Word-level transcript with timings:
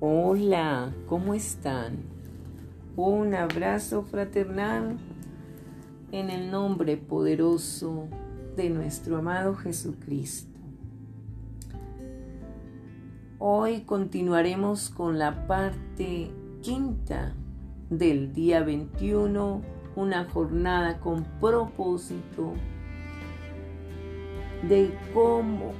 Hola, 0.00 0.92
¿cómo 1.08 1.34
están? 1.34 2.04
Un 2.94 3.34
abrazo 3.34 4.04
fraternal 4.04 4.96
en 6.12 6.30
el 6.30 6.52
nombre 6.52 6.96
poderoso 6.96 8.06
de 8.54 8.70
nuestro 8.70 9.16
amado 9.16 9.56
Jesucristo. 9.56 10.56
Hoy 13.40 13.80
continuaremos 13.80 14.88
con 14.88 15.18
la 15.18 15.48
parte 15.48 16.30
quinta 16.62 17.34
del 17.90 18.32
día 18.32 18.62
21, 18.62 19.62
una 19.96 20.26
jornada 20.26 21.00
con 21.00 21.24
propósito 21.40 22.52
de 24.62 24.96
cómo 25.12 25.72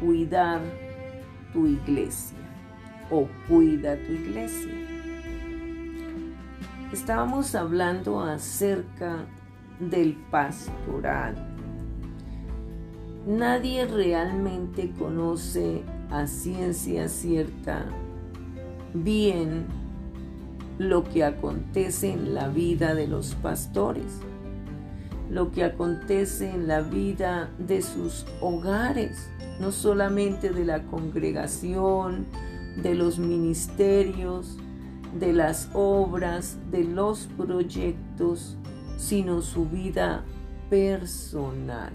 cuidar 0.00 0.62
tu 1.52 1.66
iglesia 1.66 2.37
o 3.10 3.26
cuida 3.48 3.96
tu 3.96 4.12
iglesia. 4.12 4.72
Estábamos 6.92 7.54
hablando 7.54 8.20
acerca 8.20 9.26
del 9.78 10.14
pastoral. 10.30 11.34
Nadie 13.26 13.84
realmente 13.86 14.90
conoce 14.98 15.82
a 16.10 16.26
ciencia 16.26 17.08
cierta 17.08 17.84
bien 18.94 19.66
lo 20.78 21.04
que 21.04 21.24
acontece 21.24 22.12
en 22.12 22.34
la 22.34 22.48
vida 22.48 22.94
de 22.94 23.06
los 23.06 23.34
pastores, 23.34 24.20
lo 25.30 25.50
que 25.52 25.64
acontece 25.64 26.50
en 26.50 26.68
la 26.68 26.80
vida 26.80 27.50
de 27.58 27.82
sus 27.82 28.24
hogares, 28.40 29.28
no 29.60 29.72
solamente 29.72 30.50
de 30.50 30.64
la 30.64 30.84
congregación, 30.84 32.26
de 32.82 32.94
los 32.94 33.18
ministerios, 33.18 34.56
de 35.18 35.32
las 35.32 35.70
obras, 35.74 36.58
de 36.70 36.84
los 36.84 37.28
proyectos, 37.36 38.56
sino 38.96 39.42
su 39.42 39.66
vida 39.66 40.24
personal. 40.70 41.92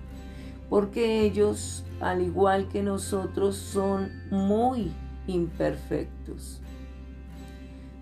Porque 0.69 1.21
ellos, 1.21 1.85
al 1.99 2.21
igual 2.21 2.67
que 2.67 2.83
nosotros, 2.83 3.55
son 3.55 4.11
muy 4.31 4.91
imperfectos. 5.27 6.61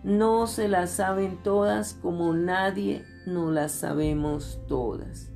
No 0.04 0.48
se 0.48 0.68
las 0.68 0.92
saben 0.92 1.38
todas 1.44 1.94
como 2.02 2.34
nadie 2.34 3.06
no 3.26 3.52
las 3.52 3.72
sabemos 3.72 4.60
todas. 4.68 5.30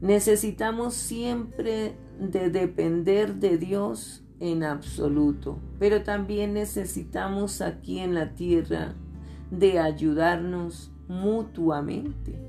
Necesitamos 0.00 0.94
siempre 0.94 1.96
de 2.18 2.50
depender 2.50 3.36
de 3.36 3.58
Dios 3.58 4.21
en 4.42 4.64
absoluto, 4.64 5.60
pero 5.78 6.02
también 6.02 6.54
necesitamos 6.54 7.60
aquí 7.60 8.00
en 8.00 8.12
la 8.12 8.34
tierra 8.34 8.92
de 9.52 9.78
ayudarnos 9.78 10.90
mutuamente, 11.06 12.44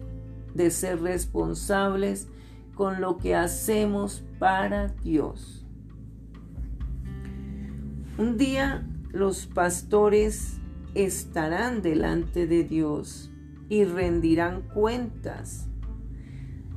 de 0.56 0.72
ser 0.72 1.02
responsables 1.02 2.28
con 2.74 3.00
lo 3.00 3.20
que 3.20 3.36
hacemos 3.36 4.24
para 4.40 4.88
Dios. 4.88 5.68
Un 8.18 8.38
día 8.38 8.88
los 9.12 9.46
pastores 9.46 10.58
estarán 10.96 11.84
delante 11.84 12.48
de 12.48 12.64
Dios 12.64 13.32
y 13.70 13.84
rendirán 13.84 14.64
cuentas 14.64 15.68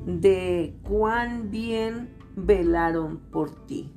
de 0.05 0.77
cuán 0.83 1.51
bien 1.51 2.15
velaron 2.37 3.17
por 3.31 3.67
ti 3.67 3.96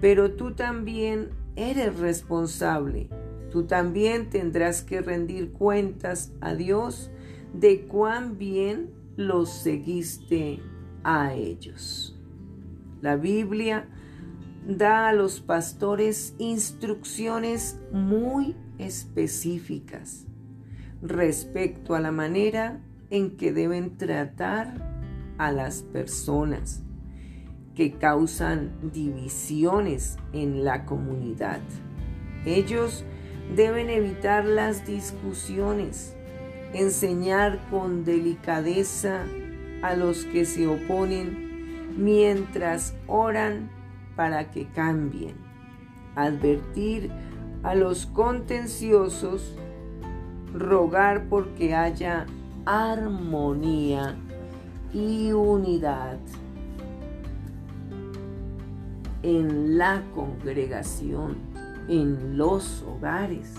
pero 0.00 0.32
tú 0.32 0.52
también 0.52 1.30
eres 1.56 1.98
responsable. 1.98 3.08
Tú 3.50 3.64
también 3.64 4.30
tendrás 4.30 4.82
que 4.82 5.02
rendir 5.02 5.52
cuentas 5.52 6.32
a 6.40 6.54
Dios 6.54 7.10
de 7.52 7.86
cuán 7.86 8.38
bien 8.38 8.90
los 9.16 9.50
seguiste 9.50 10.60
a 11.02 11.34
ellos. 11.34 12.16
La 13.02 13.16
Biblia 13.16 13.88
da 14.66 15.08
a 15.08 15.12
los 15.12 15.40
pastores 15.40 16.34
instrucciones 16.38 17.78
muy 17.92 18.54
específicas 18.78 20.26
respecto 21.02 21.94
a 21.94 22.00
la 22.00 22.12
manera 22.12 22.80
en 23.10 23.36
que 23.36 23.52
deben 23.52 23.96
tratar 23.96 25.34
a 25.38 25.50
las 25.50 25.82
personas 25.82 26.84
que 27.74 27.92
causan 27.92 28.72
divisiones 28.92 30.18
en 30.32 30.64
la 30.64 30.84
comunidad. 30.84 31.60
Ellos 32.44 33.04
deben 33.54 33.90
evitar 33.90 34.44
las 34.44 34.86
discusiones, 34.86 36.14
enseñar 36.72 37.58
con 37.70 38.04
delicadeza 38.04 39.24
a 39.82 39.94
los 39.94 40.24
que 40.24 40.44
se 40.44 40.66
oponen 40.66 41.94
mientras 41.96 42.94
oran 43.06 43.70
para 44.16 44.50
que 44.50 44.66
cambien, 44.66 45.36
advertir 46.14 47.10
a 47.62 47.74
los 47.74 48.06
contenciosos, 48.06 49.56
rogar 50.52 51.28
porque 51.28 51.74
haya 51.74 52.26
armonía 52.66 54.16
y 54.92 55.32
unidad 55.32 56.18
en 59.22 59.78
la 59.78 60.02
congregación, 60.14 61.36
en 61.88 62.36
los 62.36 62.82
hogares. 62.82 63.54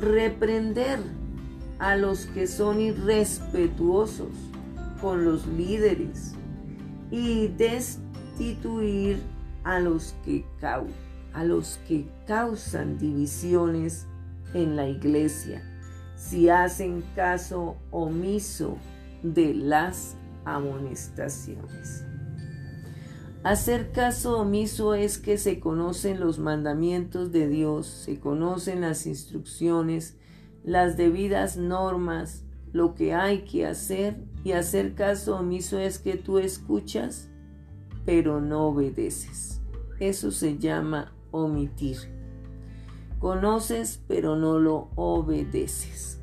Reprender 0.00 1.00
a 1.78 1.96
los 1.96 2.26
que 2.26 2.46
son 2.46 2.80
irrespetuosos 2.80 4.32
con 5.00 5.24
los 5.24 5.46
líderes 5.46 6.32
y 7.10 7.48
destituir 7.48 9.20
a 9.64 9.80
los 9.80 10.14
que, 10.24 10.44
a 11.32 11.44
los 11.44 11.78
que 11.86 12.08
causan 12.26 12.98
divisiones 12.98 14.06
en 14.54 14.76
la 14.76 14.88
iglesia 14.88 15.62
si 16.16 16.48
hacen 16.48 17.04
caso 17.14 17.76
omiso 17.90 18.78
de 19.22 19.52
las 19.54 20.16
amonestaciones. 20.44 22.05
Hacer 23.46 23.92
caso 23.92 24.40
omiso 24.40 24.94
es 24.94 25.18
que 25.18 25.38
se 25.38 25.60
conocen 25.60 26.18
los 26.18 26.40
mandamientos 26.40 27.30
de 27.30 27.46
Dios, 27.46 27.86
se 27.86 28.18
conocen 28.18 28.80
las 28.80 29.06
instrucciones, 29.06 30.18
las 30.64 30.96
debidas 30.96 31.56
normas, 31.56 32.42
lo 32.72 32.96
que 32.96 33.14
hay 33.14 33.44
que 33.44 33.64
hacer 33.64 34.16
y 34.42 34.50
hacer 34.50 34.96
caso 34.96 35.36
omiso 35.36 35.78
es 35.78 36.00
que 36.00 36.16
tú 36.16 36.38
escuchas 36.38 37.30
pero 38.04 38.40
no 38.40 38.66
obedeces. 38.66 39.62
Eso 40.00 40.32
se 40.32 40.58
llama 40.58 41.12
omitir. 41.30 41.98
Conoces 43.20 44.02
pero 44.08 44.34
no 44.34 44.58
lo 44.58 44.90
obedeces. 44.96 46.20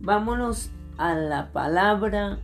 Vámonos 0.00 0.70
a 0.96 1.12
la 1.14 1.52
palabra 1.52 2.38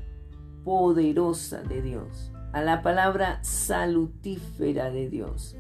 poderosa 0.63 1.63
de 1.63 1.81
Dios 1.81 2.33
a 2.57 2.63
la 2.63 2.81
palabra 2.81 3.39
salutífera 3.43 4.91
de 4.91 5.11
Dios, 5.11 5.57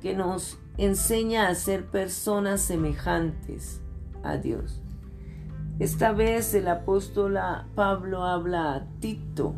que 0.00 0.14
nos 0.14 0.60
enseña 0.78 1.48
a 1.48 1.54
ser 1.56 1.86
personas 1.86 2.60
semejantes 2.60 3.80
a 4.22 4.36
Dios. 4.36 4.80
Esta 5.80 6.12
vez 6.12 6.54
el 6.54 6.68
apóstol 6.68 7.36
Pablo 7.74 8.22
habla 8.22 8.76
a 8.76 8.86
Tito, 9.00 9.56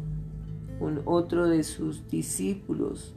un 0.80 1.02
otro 1.04 1.46
de 1.46 1.62
sus 1.62 2.08
discípulos, 2.08 3.14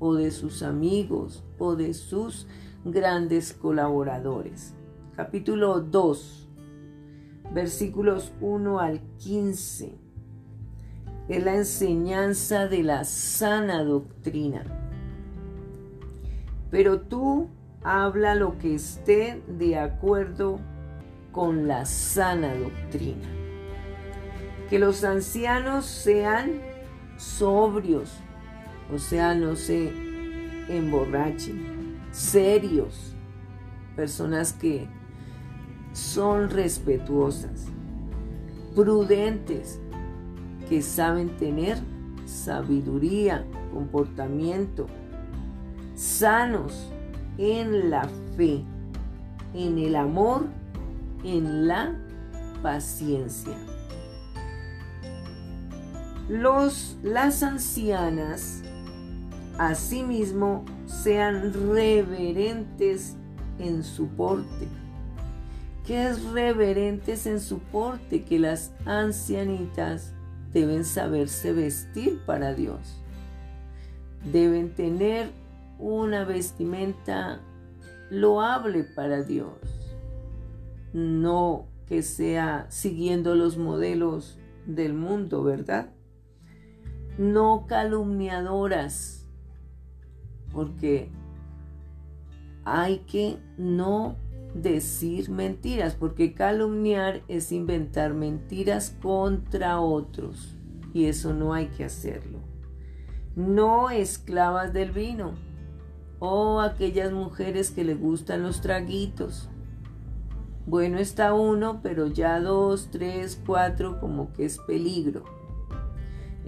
o 0.00 0.12
de 0.12 0.30
sus 0.30 0.62
amigos, 0.62 1.42
o 1.58 1.76
de 1.76 1.94
sus 1.94 2.46
grandes 2.84 3.54
colaboradores. 3.54 4.74
Capítulo 5.16 5.80
2, 5.80 6.46
versículos 7.54 8.34
1 8.42 8.80
al 8.80 9.00
15 9.16 10.07
es 11.28 11.44
la 11.44 11.56
enseñanza 11.56 12.68
de 12.68 12.82
la 12.82 13.04
sana 13.04 13.84
doctrina. 13.84 14.64
Pero 16.70 17.00
tú 17.00 17.48
habla 17.82 18.34
lo 18.34 18.58
que 18.58 18.74
esté 18.74 19.42
de 19.46 19.78
acuerdo 19.78 20.58
con 21.32 21.68
la 21.68 21.84
sana 21.84 22.54
doctrina. 22.54 23.28
Que 24.70 24.78
los 24.78 25.04
ancianos 25.04 25.86
sean 25.86 26.60
sobrios, 27.16 28.10
o 28.92 28.98
sea, 28.98 29.34
no 29.34 29.56
se 29.56 29.92
emborrachen, 30.68 31.98
serios, 32.10 33.14
personas 33.96 34.52
que 34.52 34.88
son 35.92 36.50
respetuosas, 36.50 37.66
prudentes, 38.74 39.80
que 40.68 40.82
saben 40.82 41.36
tener 41.36 41.78
sabiduría, 42.26 43.44
comportamiento, 43.72 44.86
sanos 45.94 46.90
en 47.38 47.90
la 47.90 48.08
fe, 48.36 48.64
en 49.54 49.78
el 49.78 49.96
amor, 49.96 50.46
en 51.24 51.66
la 51.66 51.96
paciencia. 52.62 53.56
Los, 56.28 56.98
las 57.02 57.42
ancianas 57.42 58.62
asimismo 59.58 60.64
sean 60.86 61.52
reverentes 61.52 63.16
en 63.58 63.82
su 63.82 64.08
porte. 64.08 64.68
¿Qué 65.86 66.08
es 66.08 66.22
reverentes 66.24 67.26
en 67.26 67.40
su 67.40 67.60
porte? 67.60 68.24
Que 68.24 68.38
las 68.38 68.72
ancianitas 68.84 70.12
deben 70.52 70.84
saberse 70.84 71.52
vestir 71.52 72.20
para 72.26 72.54
Dios. 72.54 73.02
Deben 74.32 74.74
tener 74.74 75.30
una 75.78 76.24
vestimenta 76.24 77.40
loable 78.10 78.84
para 78.84 79.22
Dios. 79.22 79.52
No 80.92 81.66
que 81.86 82.02
sea 82.02 82.66
siguiendo 82.68 83.34
los 83.34 83.56
modelos 83.56 84.38
del 84.66 84.92
mundo, 84.94 85.42
¿verdad? 85.42 85.90
No 87.16 87.66
calumniadoras, 87.66 89.26
porque 90.52 91.10
hay 92.64 92.98
que 93.00 93.38
no 93.56 94.16
decir 94.54 95.30
mentiras, 95.30 95.94
porque 95.94 96.34
calumniar 96.34 97.22
es 97.28 97.52
inventar 97.52 98.14
mentiras 98.14 98.96
contra 99.02 99.80
otros, 99.80 100.56
y 100.92 101.06
eso 101.06 101.34
no 101.34 101.52
hay 101.52 101.66
que 101.68 101.84
hacerlo. 101.84 102.38
No 103.36 103.90
esclavas 103.90 104.72
del 104.72 104.90
vino, 104.90 105.34
o 106.18 106.60
aquellas 106.60 107.12
mujeres 107.12 107.70
que 107.70 107.84
le 107.84 107.94
gustan 107.94 108.42
los 108.42 108.60
traguitos. 108.60 109.48
Bueno 110.66 110.98
está 110.98 111.34
uno, 111.34 111.80
pero 111.82 112.08
ya 112.08 112.40
dos, 112.40 112.90
tres, 112.90 113.40
cuatro, 113.46 114.00
como 114.00 114.32
que 114.32 114.44
es 114.44 114.58
peligro. 114.58 115.24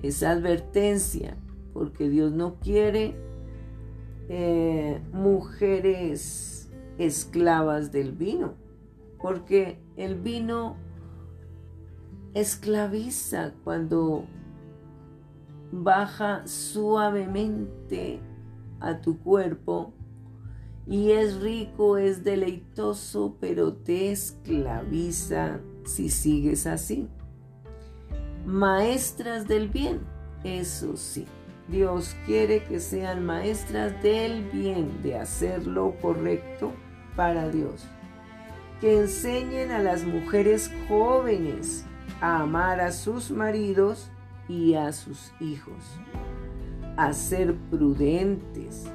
Es 0.02 0.22
advertencia, 0.22 1.36
porque 1.72 2.08
Dios 2.08 2.32
no 2.32 2.56
quiere 2.56 3.14
eh, 4.28 5.00
mujeres 5.12 6.49
esclavas 7.00 7.92
del 7.92 8.12
vino, 8.12 8.54
porque 9.20 9.80
el 9.96 10.16
vino 10.16 10.76
esclaviza 12.34 13.54
cuando 13.64 14.26
baja 15.72 16.46
suavemente 16.46 18.20
a 18.80 19.00
tu 19.00 19.18
cuerpo 19.18 19.94
y 20.86 21.12
es 21.12 21.40
rico, 21.40 21.96
es 21.96 22.22
deleitoso, 22.22 23.36
pero 23.40 23.72
te 23.72 24.10
esclaviza 24.10 25.60
si 25.84 26.10
sigues 26.10 26.66
así. 26.66 27.08
Maestras 28.44 29.48
del 29.48 29.68
bien, 29.68 30.00
eso 30.44 30.96
sí. 30.96 31.26
Dios 31.68 32.14
quiere 32.26 32.64
que 32.64 32.80
sean 32.80 33.24
maestras 33.24 34.02
del 34.02 34.50
bien, 34.50 35.02
de 35.02 35.16
hacer 35.16 35.66
lo 35.66 35.96
correcto 36.00 36.72
para 37.16 37.48
Dios. 37.48 37.86
Que 38.80 38.98
enseñen 38.98 39.70
a 39.70 39.78
las 39.80 40.04
mujeres 40.04 40.70
jóvenes 40.88 41.84
a 42.20 42.40
amar 42.42 42.80
a 42.80 42.92
sus 42.92 43.30
maridos 43.30 44.10
y 44.48 44.74
a 44.74 44.92
sus 44.92 45.32
hijos, 45.40 45.84
a 46.96 47.12
ser 47.12 47.54
prudentes, 47.70 48.86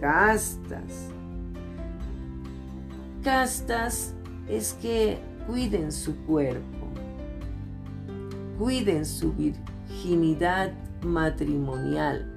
castas. 0.00 1.10
Castas 3.22 4.14
es 4.48 4.74
que 4.74 5.18
cuiden 5.46 5.90
su 5.90 6.16
cuerpo, 6.26 6.86
cuiden 8.58 9.04
su 9.04 9.32
virginidad 9.32 10.72
matrimonial, 11.02 12.30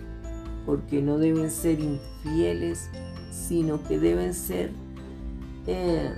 porque 0.66 1.02
no 1.02 1.18
deben 1.18 1.52
ser 1.52 1.80
infieles, 1.80 2.90
sino 3.30 3.84
que 3.84 4.00
deben 4.00 4.34
ser 4.34 4.72
eh, 5.68 6.12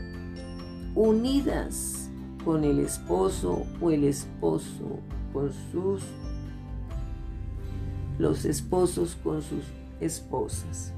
unidas 0.96 2.10
con 2.46 2.64
el 2.64 2.80
esposo 2.80 3.66
o 3.82 3.92
el 3.92 4.06
esposo 4.06 5.00
con 5.34 5.52
sus 5.72 6.04
los 8.18 8.46
esposos 8.46 9.18
con 9.24 9.42
sus 9.42 9.64
esposas. 10.02 10.94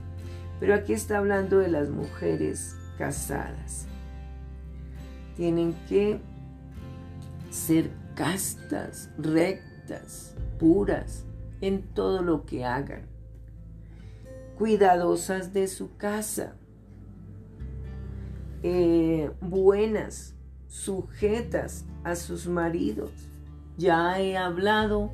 Pero 0.59 0.75
aquí 0.75 0.93
está 0.93 1.17
hablando 1.17 1.59
de 1.59 1.69
las 1.69 1.89
mujeres 1.89 2.75
casadas. 2.97 3.85
Tienen 5.35 5.75
que 5.87 6.19
ser 7.49 7.91
castas, 8.15 9.09
rectas, 9.17 10.35
puras, 10.59 11.25
en 11.61 11.83
todo 11.93 12.21
lo 12.23 12.45
que 12.45 12.65
hagan, 12.65 13.03
cuidadosas 14.57 15.53
de 15.53 15.67
su 15.67 15.95
casa, 15.95 16.55
eh, 18.63 19.31
buenas, 19.41 20.35
sujetas 20.67 21.85
a 22.03 22.15
sus 22.15 22.47
maridos. 22.47 23.11
Ya 23.77 24.19
he 24.19 24.37
hablado 24.37 25.11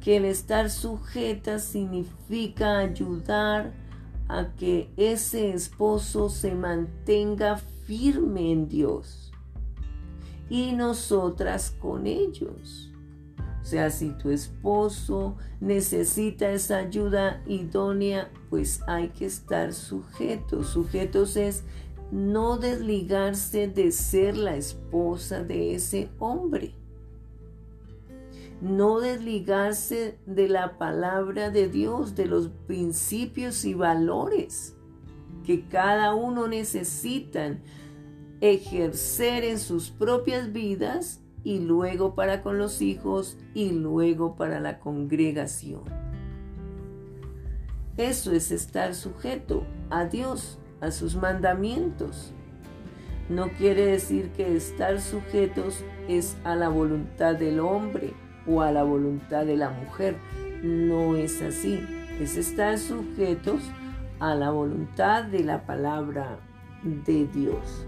que 0.00 0.18
el 0.18 0.24
estar 0.24 0.70
sujeta 0.70 1.58
significa 1.58 2.78
ayudar 2.78 3.72
a 4.28 4.52
que 4.56 4.90
ese 4.96 5.52
esposo 5.52 6.28
se 6.28 6.54
mantenga 6.54 7.56
firme 7.56 8.52
en 8.52 8.68
Dios 8.68 9.32
y 10.48 10.72
nosotras 10.72 11.74
con 11.78 12.06
ellos. 12.06 12.92
O 13.66 13.68
sea, 13.68 13.90
si 13.90 14.10
tu 14.10 14.30
esposo 14.30 15.36
necesita 15.60 16.50
esa 16.50 16.76
ayuda 16.76 17.42
idónea, 17.46 18.30
pues 18.48 18.80
hay 18.86 19.08
que 19.08 19.26
estar 19.26 19.72
sujetos. 19.72 20.68
Sujetos 20.68 21.36
es 21.36 21.64
no 22.10 22.58
desligarse 22.58 23.68
de 23.68 23.90
ser 23.92 24.36
la 24.36 24.56
esposa 24.56 25.42
de 25.42 25.74
ese 25.74 26.08
hombre. 26.18 26.74
No 28.60 29.00
desligarse 29.00 30.18
de 30.24 30.48
la 30.48 30.78
palabra 30.78 31.50
de 31.50 31.68
Dios, 31.68 32.14
de 32.14 32.26
los 32.26 32.48
principios 32.66 33.64
y 33.64 33.74
valores 33.74 34.76
que 35.46 35.68
cada 35.68 36.14
uno 36.14 36.48
necesitan 36.48 37.60
ejercer 38.40 39.44
en 39.44 39.58
sus 39.58 39.90
propias 39.90 40.52
vidas 40.52 41.20
y 41.44 41.60
luego 41.60 42.16
para 42.16 42.42
con 42.42 42.58
los 42.58 42.82
hijos 42.82 43.38
y 43.54 43.70
luego 43.70 44.34
para 44.34 44.58
la 44.58 44.80
congregación. 44.80 45.84
Eso 47.96 48.32
es 48.32 48.50
estar 48.50 48.94
sujeto 48.94 49.64
a 49.88 50.04
Dios, 50.04 50.58
a 50.80 50.90
sus 50.90 51.16
mandamientos. 51.16 52.32
No 53.28 53.48
quiere 53.48 53.86
decir 53.86 54.30
que 54.30 54.56
estar 54.56 55.00
sujetos 55.00 55.84
es 56.08 56.36
a 56.44 56.54
la 56.54 56.68
voluntad 56.68 57.34
del 57.34 57.60
hombre 57.60 58.14
o 58.46 58.62
a 58.62 58.70
la 58.70 58.84
voluntad 58.84 59.44
de 59.44 59.56
la 59.56 59.70
mujer. 59.70 60.16
No 60.62 61.16
es 61.16 61.42
así. 61.42 61.80
Es 62.20 62.36
estar 62.36 62.78
sujetos 62.78 63.62
a 64.20 64.34
la 64.34 64.50
voluntad 64.50 65.24
de 65.24 65.44
la 65.44 65.66
palabra 65.66 66.38
de 66.82 67.26
Dios. 67.26 67.86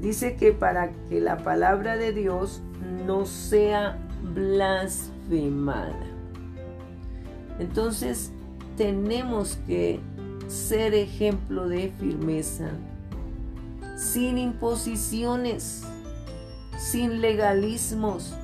Dice 0.00 0.36
que 0.36 0.52
para 0.52 0.90
que 1.08 1.20
la 1.20 1.38
palabra 1.38 1.96
de 1.96 2.12
Dios 2.12 2.62
no 3.06 3.24
sea 3.24 3.96
blasfemada. 4.34 6.06
Entonces 7.60 8.32
tenemos 8.76 9.56
que 9.66 10.00
ser 10.52 10.92
ejemplo 10.92 11.66
de 11.66 11.90
firmeza, 11.98 12.68
sin 13.96 14.36
imposiciones, 14.36 15.82
sin 16.76 17.22
legalismos, 17.22 18.34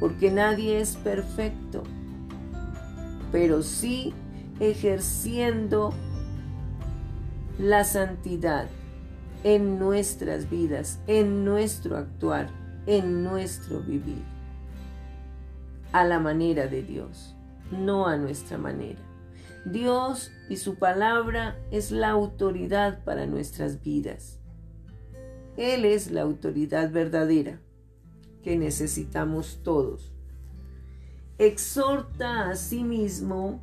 porque 0.00 0.32
nadie 0.32 0.80
es 0.80 0.96
perfecto, 0.96 1.84
pero 3.30 3.62
sí 3.62 4.12
ejerciendo 4.58 5.94
la 7.60 7.84
santidad 7.84 8.68
en 9.44 9.78
nuestras 9.78 10.50
vidas, 10.50 10.98
en 11.06 11.44
nuestro 11.44 11.96
actuar, 11.96 12.50
en 12.86 13.22
nuestro 13.22 13.78
vivir, 13.80 14.24
a 15.92 16.04
la 16.04 16.18
manera 16.18 16.66
de 16.66 16.82
Dios, 16.82 17.36
no 17.70 18.08
a 18.08 18.16
nuestra 18.16 18.58
manera. 18.58 19.07
Dios 19.64 20.30
y 20.48 20.56
su 20.56 20.76
palabra 20.76 21.58
es 21.70 21.90
la 21.90 22.10
autoridad 22.10 23.04
para 23.04 23.26
nuestras 23.26 23.82
vidas. 23.82 24.38
Él 25.56 25.84
es 25.84 26.10
la 26.10 26.22
autoridad 26.22 26.90
verdadera 26.90 27.60
que 28.42 28.56
necesitamos 28.56 29.60
todos. 29.62 30.12
Exhorta 31.38 32.48
a 32.48 32.56
sí 32.56 32.84
mismo 32.84 33.60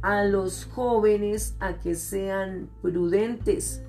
a 0.00 0.24
los 0.24 0.64
jóvenes 0.64 1.56
a 1.60 1.78
que 1.78 1.94
sean 1.94 2.70
prudentes, 2.82 3.82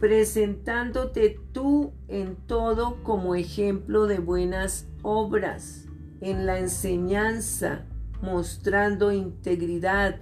presentándote 0.00 1.38
tú 1.52 1.92
en 2.08 2.36
todo 2.36 3.02
como 3.02 3.34
ejemplo 3.34 4.06
de 4.06 4.18
buenas 4.20 4.86
obras, 5.08 5.86
en 6.20 6.44
la 6.44 6.58
enseñanza, 6.58 7.86
mostrando 8.20 9.10
integridad, 9.10 10.16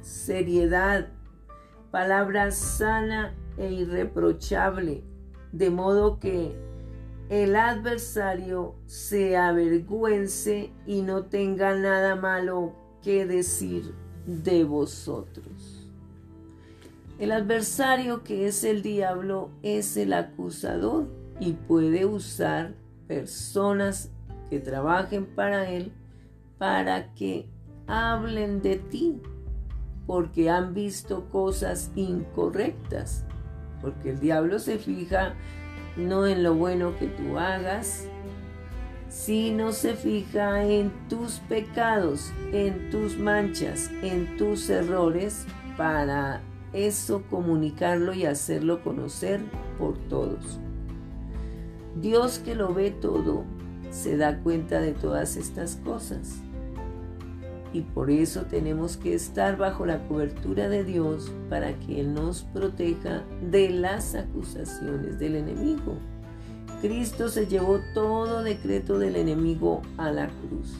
seriedad, 0.00 1.08
palabra 1.90 2.50
sana 2.50 3.34
e 3.58 3.70
irreprochable, 3.70 5.04
de 5.52 5.68
modo 5.68 6.18
que 6.18 6.56
el 7.28 7.56
adversario 7.56 8.76
se 8.86 9.36
avergüence 9.36 10.72
y 10.86 11.02
no 11.02 11.26
tenga 11.26 11.76
nada 11.76 12.16
malo 12.16 12.74
que 13.02 13.26
decir 13.26 13.94
de 14.24 14.64
vosotros. 14.64 15.90
El 17.18 17.32
adversario 17.32 18.24
que 18.24 18.46
es 18.46 18.64
el 18.64 18.80
diablo 18.80 19.50
es 19.62 19.98
el 19.98 20.14
acusador 20.14 21.06
y 21.38 21.52
puede 21.52 22.06
usar 22.06 22.85
personas 23.06 24.10
que 24.50 24.60
trabajen 24.60 25.26
para 25.26 25.70
él 25.70 25.92
para 26.58 27.12
que 27.14 27.48
hablen 27.86 28.62
de 28.62 28.76
ti 28.76 29.20
porque 30.06 30.50
han 30.50 30.72
visto 30.74 31.28
cosas 31.30 31.90
incorrectas. 31.96 33.24
Porque 33.80 34.10
el 34.10 34.20
diablo 34.20 34.58
se 34.58 34.78
fija 34.78 35.34
no 35.96 36.26
en 36.26 36.42
lo 36.42 36.54
bueno 36.54 36.96
que 36.98 37.06
tú 37.06 37.38
hagas, 37.38 38.06
sino 39.08 39.72
se 39.72 39.94
fija 39.94 40.64
en 40.64 40.92
tus 41.08 41.40
pecados, 41.48 42.32
en 42.52 42.90
tus 42.90 43.18
manchas, 43.18 43.90
en 44.02 44.36
tus 44.36 44.68
errores, 44.70 45.46
para 45.76 46.40
eso 46.72 47.22
comunicarlo 47.30 48.14
y 48.14 48.26
hacerlo 48.26 48.82
conocer 48.82 49.40
por 49.78 49.96
todos. 50.08 50.60
Dios 52.00 52.38
que 52.38 52.54
lo 52.54 52.74
ve 52.74 52.90
todo, 52.90 53.44
se 53.90 54.16
da 54.16 54.40
cuenta 54.40 54.80
de 54.80 54.92
todas 54.92 55.36
estas 55.36 55.76
cosas. 55.76 56.36
Y 57.72 57.80
por 57.82 58.10
eso 58.10 58.42
tenemos 58.42 58.96
que 58.96 59.14
estar 59.14 59.56
bajo 59.56 59.86
la 59.86 60.06
cobertura 60.06 60.68
de 60.68 60.84
Dios 60.84 61.32
para 61.48 61.78
que 61.80 62.00
Él 62.00 62.14
nos 62.14 62.42
proteja 62.42 63.22
de 63.50 63.70
las 63.70 64.14
acusaciones 64.14 65.18
del 65.18 65.36
enemigo. 65.36 65.94
Cristo 66.80 67.28
se 67.28 67.46
llevó 67.46 67.80
todo 67.94 68.42
decreto 68.42 68.98
del 68.98 69.16
enemigo 69.16 69.82
a 69.96 70.10
la 70.10 70.28
cruz. 70.28 70.74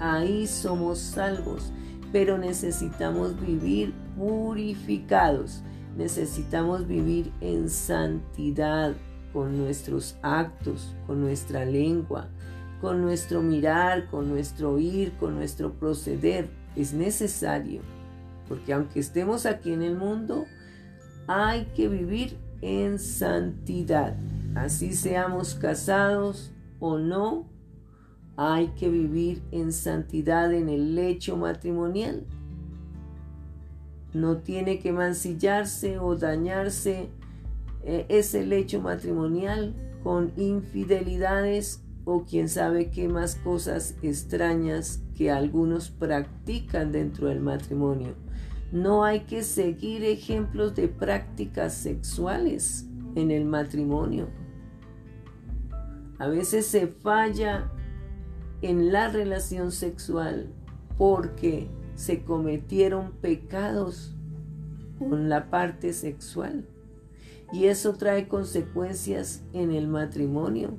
Ahí 0.00 0.46
somos 0.46 0.98
salvos, 0.98 1.72
pero 2.12 2.38
necesitamos 2.38 3.40
vivir 3.40 3.92
purificados. 4.16 5.62
Necesitamos 5.96 6.86
vivir 6.86 7.32
en 7.40 7.68
santidad 7.68 8.94
con 9.34 9.58
nuestros 9.58 10.16
actos, 10.22 10.94
con 11.08 11.20
nuestra 11.20 11.66
lengua, 11.66 12.28
con 12.80 13.02
nuestro 13.02 13.42
mirar, 13.42 14.08
con 14.08 14.28
nuestro 14.30 14.74
oír, 14.74 15.12
con 15.18 15.34
nuestro 15.34 15.72
proceder. 15.72 16.48
Es 16.76 16.94
necesario, 16.94 17.82
porque 18.48 18.72
aunque 18.72 19.00
estemos 19.00 19.44
aquí 19.44 19.72
en 19.72 19.82
el 19.82 19.96
mundo, 19.96 20.46
hay 21.26 21.66
que 21.74 21.88
vivir 21.88 22.38
en 22.62 23.00
santidad. 23.00 24.16
Así 24.54 24.94
seamos 24.94 25.56
casados 25.56 26.52
o 26.78 26.98
no, 26.98 27.48
hay 28.36 28.68
que 28.68 28.88
vivir 28.88 29.42
en 29.50 29.72
santidad 29.72 30.52
en 30.52 30.68
el 30.68 30.94
lecho 30.94 31.36
matrimonial. 31.36 32.24
No 34.12 34.38
tiene 34.38 34.78
que 34.78 34.92
mancillarse 34.92 35.98
o 35.98 36.14
dañarse 36.14 37.08
eh, 37.86 38.06
ese 38.08 38.46
lecho 38.46 38.80
matrimonial 38.80 39.74
con 40.02 40.32
infidelidades 40.36 41.82
o 42.04 42.24
quién 42.24 42.48
sabe 42.48 42.90
qué 42.90 43.08
más 43.08 43.36
cosas 43.36 43.96
extrañas 44.02 45.02
que 45.14 45.30
algunos 45.30 45.90
practican 45.90 46.92
dentro 46.92 47.28
del 47.28 47.40
matrimonio. 47.40 48.14
No 48.72 49.04
hay 49.04 49.20
que 49.20 49.42
seguir 49.42 50.04
ejemplos 50.04 50.74
de 50.74 50.88
prácticas 50.88 51.74
sexuales 51.74 52.86
en 53.14 53.30
el 53.30 53.44
matrimonio. 53.44 54.28
A 56.18 56.26
veces 56.28 56.66
se 56.66 56.86
falla 56.86 57.70
en 58.62 58.92
la 58.92 59.08
relación 59.08 59.72
sexual 59.72 60.52
porque 60.96 61.68
se 61.94 62.24
cometieron 62.24 63.12
pecados 63.12 64.16
con 64.98 65.28
la 65.28 65.50
parte 65.50 65.92
sexual. 65.92 66.66
Y 67.54 67.66
eso 67.66 67.94
trae 67.94 68.26
consecuencias 68.26 69.44
en 69.52 69.70
el 69.70 69.86
matrimonio 69.86 70.76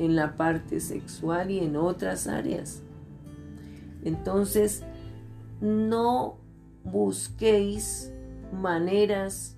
en 0.00 0.16
la 0.16 0.36
parte 0.36 0.80
sexual 0.80 1.52
y 1.52 1.60
en 1.60 1.76
otras 1.76 2.26
áreas. 2.26 2.82
Entonces, 4.02 4.82
no 5.60 6.38
busquéis 6.82 8.10
maneras 8.50 9.56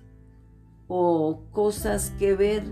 o 0.87 1.39
cosas 1.51 2.11
que 2.19 2.35
ver 2.35 2.63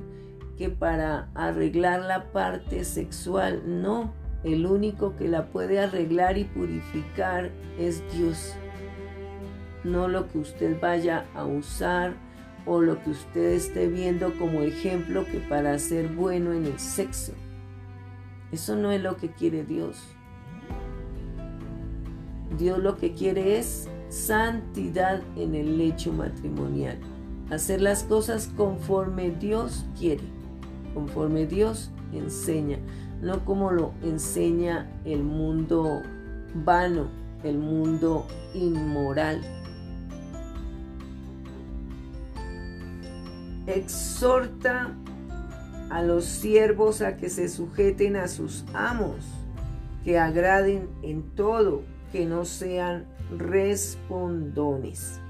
que 0.60 0.70
para 0.70 1.32
arreglar 1.34 2.02
la 2.02 2.32
parte 2.32 2.84
sexual, 2.84 3.64
no, 3.66 4.14
el 4.44 4.68
único 4.68 5.16
que 5.16 5.28
la 5.28 5.48
puede 5.48 5.80
arreglar 5.80 6.38
y 6.38 6.44
purificar 6.44 7.50
es 7.80 8.04
Dios. 8.14 8.54
No 9.84 10.08
lo 10.08 10.28
que 10.28 10.38
usted 10.38 10.80
vaya 10.80 11.26
a 11.34 11.46
usar 11.46 12.16
o 12.66 12.82
lo 12.82 13.02
que 13.02 13.12
usted 13.12 13.54
esté 13.54 13.88
viendo 13.88 14.38
como 14.38 14.62
ejemplo 14.62 15.26
que 15.26 15.40
para 15.40 15.78
ser 15.80 16.08
bueno 16.10 16.54
en 16.54 16.66
el 16.66 16.80
sexo. 16.80 17.34
Eso 18.52 18.76
no 18.76 18.92
es 18.92 19.02
lo 19.02 19.18
que 19.18 19.30
quiere 19.30 19.64
Dios. 19.64 19.98
Dios 22.58 22.80
lo 22.80 22.98
que 22.98 23.14
quiere 23.14 23.60
es 23.60 23.88
santidad 24.10 25.22
en 25.38 25.56
el 25.56 25.78
lecho 25.78 26.12
matrimonial. 26.12 26.98
Hacer 27.50 27.82
las 27.82 28.04
cosas 28.04 28.52
conforme 28.56 29.32
Dios 29.32 29.86
quiere, 29.98 30.24
conforme 30.94 31.46
Dios 31.46 31.92
enseña, 32.14 32.78
no 33.22 33.46
como 33.46 33.72
lo 33.72 33.94
enseña 34.04 34.90
el 35.06 35.24
mundo 35.24 36.02
vano, 36.54 37.08
el 37.44 37.58
mundo 37.58 38.26
inmoral. 38.54 39.42
Exhorta 43.76 44.94
a 45.90 46.04
los 46.04 46.26
siervos 46.26 47.02
a 47.02 47.16
que 47.16 47.30
se 47.30 47.48
sujeten 47.48 48.18
a 48.18 48.28
sus 48.28 48.66
amos, 48.74 49.26
que 50.04 50.20
agraden 50.20 50.90
en 51.04 51.24
todo, 51.36 51.84
que 52.12 52.26
no 52.26 52.44
sean 52.44 53.06
respondones, 53.38 55.22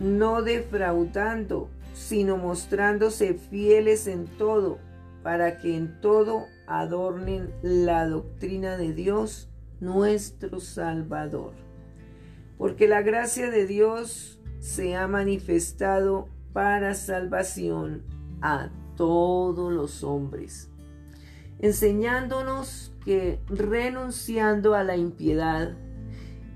no 0.00 0.42
defraudando, 0.42 1.70
sino 1.94 2.36
mostrándose 2.36 3.34
fieles 3.34 4.06
en 4.06 4.26
todo, 4.26 4.78
para 5.22 5.58
que 5.58 5.76
en 5.76 5.98
todo 6.00 6.46
adornen 6.66 7.54
la 7.62 8.06
doctrina 8.06 8.76
de 8.76 8.92
Dios, 8.92 9.48
nuestro 9.80 10.60
Salvador. 10.60 11.54
Porque 12.58 12.86
la 12.86 13.02
gracia 13.02 13.50
de 13.50 13.66
Dios 13.66 14.40
se 14.58 14.94
ha 14.94 15.08
manifestado 15.08 16.28
para 16.52 16.94
salvación 16.94 18.02
a 18.40 18.70
todos 18.96 19.72
los 19.72 20.04
hombres, 20.04 20.70
enseñándonos 21.58 22.92
que 23.04 23.40
renunciando 23.48 24.74
a 24.74 24.84
la 24.84 24.96
impiedad 24.96 25.76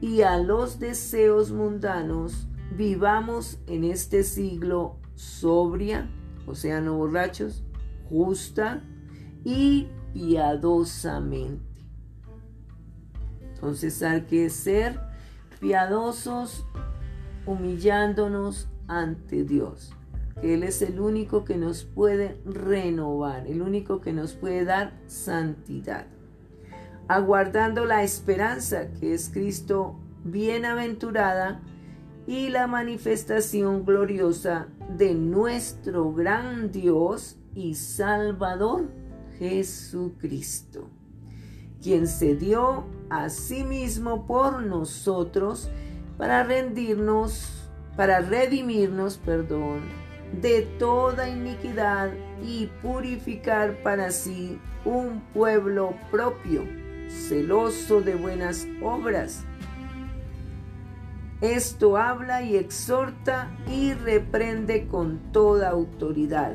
y 0.00 0.22
a 0.22 0.38
los 0.38 0.78
deseos 0.78 1.52
mundanos, 1.52 2.48
vivamos 2.76 3.58
en 3.66 3.84
este 3.84 4.22
siglo 4.22 4.98
sobria, 5.14 6.08
o 6.46 6.54
sea, 6.54 6.80
no 6.80 6.96
borrachos, 6.96 7.64
justa 8.08 8.82
y 9.44 9.88
piadosamente. 10.12 11.64
Entonces 13.54 14.02
hay 14.02 14.22
que 14.22 14.50
ser 14.50 15.00
piadosos, 15.60 16.66
humillándonos 17.46 18.68
ante 18.88 19.44
Dios 19.44 19.96
que 20.40 20.54
Él 20.54 20.62
es 20.62 20.82
el 20.82 21.00
único 21.00 21.44
que 21.44 21.56
nos 21.56 21.84
puede 21.84 22.38
renovar, 22.44 23.46
el 23.46 23.62
único 23.62 24.00
que 24.00 24.12
nos 24.12 24.34
puede 24.34 24.64
dar 24.64 24.92
santidad. 25.06 26.06
Aguardando 27.08 27.84
la 27.84 28.02
esperanza 28.02 28.90
que 29.00 29.14
es 29.14 29.30
Cristo 29.30 29.98
bienaventurada 30.24 31.62
y 32.26 32.48
la 32.48 32.66
manifestación 32.66 33.84
gloriosa 33.84 34.66
de 34.96 35.14
nuestro 35.14 36.12
gran 36.12 36.70
Dios 36.70 37.38
y 37.54 37.74
Salvador 37.74 38.90
Jesucristo. 39.38 40.90
quien 41.82 42.08
se 42.08 42.34
dio 42.34 42.84
a 43.10 43.28
sí 43.28 43.62
mismo 43.62 44.26
por 44.26 44.62
nosotros 44.62 45.70
para 46.18 46.42
rendirnos, 46.42 47.65
para 47.96 48.20
redimirnos, 48.20 49.16
perdón, 49.18 49.80
de 50.40 50.62
toda 50.78 51.28
iniquidad 51.28 52.10
y 52.44 52.66
purificar 52.82 53.82
para 53.82 54.10
sí 54.10 54.58
un 54.84 55.20
pueblo 55.32 55.94
propio, 56.10 56.64
celoso 57.08 58.00
de 58.00 58.14
buenas 58.14 58.66
obras. 58.82 59.44
Esto 61.40 61.96
habla 61.96 62.42
y 62.42 62.56
exhorta 62.56 63.50
y 63.70 63.92
reprende 63.92 64.86
con 64.86 65.18
toda 65.32 65.68
autoridad. 65.70 66.54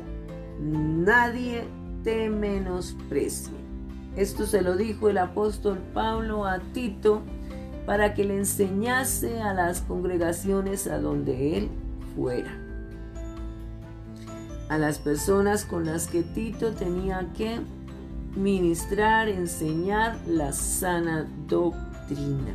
Nadie 0.60 1.64
te 2.02 2.28
menosprecie. 2.28 3.52
Esto 4.16 4.44
se 4.44 4.60
lo 4.60 4.76
dijo 4.76 5.08
el 5.08 5.18
apóstol 5.18 5.78
Pablo 5.94 6.44
a 6.44 6.58
Tito 6.72 7.22
para 7.86 8.14
que 8.14 8.24
le 8.24 8.38
enseñase 8.38 9.40
a 9.40 9.54
las 9.54 9.80
congregaciones 9.80 10.86
a 10.86 10.98
donde 10.98 11.58
él 11.58 11.70
fuera. 12.14 12.50
A 14.68 14.78
las 14.78 14.98
personas 14.98 15.64
con 15.64 15.84
las 15.86 16.06
que 16.06 16.22
Tito 16.22 16.72
tenía 16.72 17.28
que 17.36 17.60
ministrar, 18.36 19.28
enseñar 19.28 20.16
la 20.26 20.52
sana 20.52 21.28
doctrina. 21.46 22.54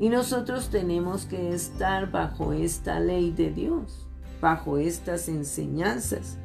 Y 0.00 0.08
nosotros 0.08 0.70
tenemos 0.70 1.26
que 1.26 1.54
estar 1.54 2.10
bajo 2.10 2.52
esta 2.52 2.98
ley 2.98 3.30
de 3.30 3.50
Dios, 3.50 4.06
bajo 4.40 4.78
estas 4.78 5.28
enseñanzas 5.28 6.38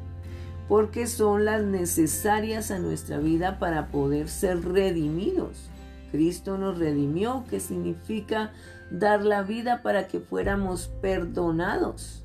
porque 0.70 1.08
son 1.08 1.44
las 1.44 1.64
necesarias 1.64 2.70
a 2.70 2.78
nuestra 2.78 3.18
vida 3.18 3.58
para 3.58 3.88
poder 3.88 4.28
ser 4.28 4.64
redimidos. 4.64 5.68
Cristo 6.10 6.58
nos 6.58 6.78
redimió, 6.78 7.44
que 7.48 7.60
significa 7.60 8.52
dar 8.90 9.24
la 9.24 9.42
vida 9.42 9.82
para 9.82 10.06
que 10.08 10.20
fuéramos 10.20 10.88
perdonados 11.00 12.24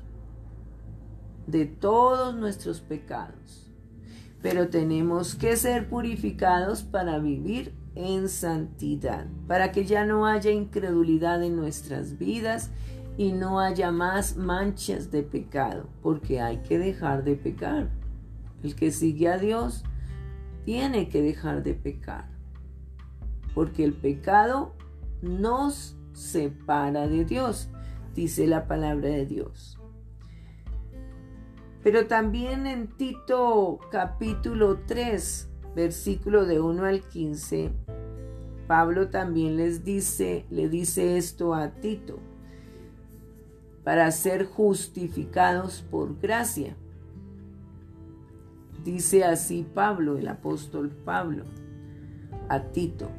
de 1.46 1.66
todos 1.66 2.34
nuestros 2.34 2.80
pecados. 2.80 3.70
Pero 4.42 4.68
tenemos 4.68 5.34
que 5.34 5.56
ser 5.56 5.88
purificados 5.88 6.82
para 6.82 7.18
vivir 7.18 7.74
en 7.94 8.28
santidad, 8.28 9.26
para 9.46 9.72
que 9.72 9.84
ya 9.84 10.04
no 10.04 10.26
haya 10.26 10.50
incredulidad 10.50 11.42
en 11.42 11.56
nuestras 11.56 12.18
vidas 12.18 12.70
y 13.16 13.32
no 13.32 13.60
haya 13.60 13.90
más 13.90 14.36
manchas 14.36 15.10
de 15.10 15.22
pecado, 15.22 15.88
porque 16.02 16.40
hay 16.40 16.58
que 16.58 16.78
dejar 16.78 17.24
de 17.24 17.36
pecar. 17.36 17.88
El 18.62 18.74
que 18.74 18.90
sigue 18.90 19.28
a 19.28 19.38
Dios 19.38 19.84
tiene 20.64 21.08
que 21.08 21.22
dejar 21.22 21.62
de 21.62 21.74
pecar, 21.74 22.28
porque 23.56 23.82
el 23.82 23.94
pecado 23.94 24.76
nos 25.22 25.96
separa 26.12 27.08
de 27.08 27.24
Dios, 27.24 27.70
dice 28.14 28.46
la 28.46 28.68
palabra 28.68 29.08
de 29.08 29.24
Dios. 29.24 29.80
Pero 31.82 32.06
también 32.06 32.66
en 32.66 32.86
Tito 32.86 33.80
capítulo 33.90 34.80
3, 34.86 35.50
versículo 35.74 36.44
de 36.44 36.60
1 36.60 36.84
al 36.84 37.00
15, 37.00 37.72
Pablo 38.68 39.08
también 39.08 39.56
les 39.56 39.82
dice, 39.82 40.44
le 40.50 40.68
dice 40.68 41.16
esto 41.16 41.54
a 41.54 41.70
Tito, 41.70 42.20
para 43.82 44.10
ser 44.10 44.44
justificados 44.44 45.84
por 45.90 46.20
gracia 46.20 46.76
Dice 48.86 49.24
así 49.24 49.66
Pablo, 49.74 50.16
el 50.16 50.28
apóstol 50.28 50.90
Pablo, 51.04 51.42
a 52.48 52.60
Tito, 52.70 53.10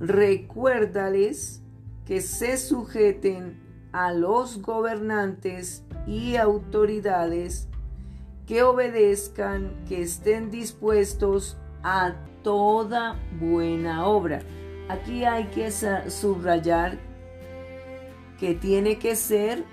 recuérdales 0.00 1.62
que 2.06 2.20
se 2.20 2.56
sujeten 2.56 3.62
a 3.92 4.12
los 4.12 4.60
gobernantes 4.60 5.84
y 6.06 6.36
autoridades, 6.36 7.68
que 8.46 8.62
obedezcan, 8.62 9.84
que 9.88 10.02
estén 10.02 10.50
dispuestos 10.50 11.56
a 11.82 12.14
toda 12.42 13.16
buena 13.40 14.06
obra. 14.06 14.40
Aquí 14.88 15.24
hay 15.24 15.46
que 15.46 15.70
subrayar 15.70 16.98
que 18.38 18.54
tiene 18.54 18.98
que 18.98 19.16
ser 19.16 19.64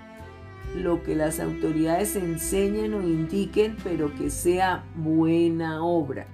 lo 0.74 1.02
que 1.02 1.14
las 1.14 1.38
autoridades 1.38 2.16
enseñen 2.16 2.94
o 2.94 3.02
indiquen, 3.02 3.76
pero 3.84 4.14
que 4.14 4.30
sea 4.30 4.84
buena 4.94 5.84
obra. 5.84 6.26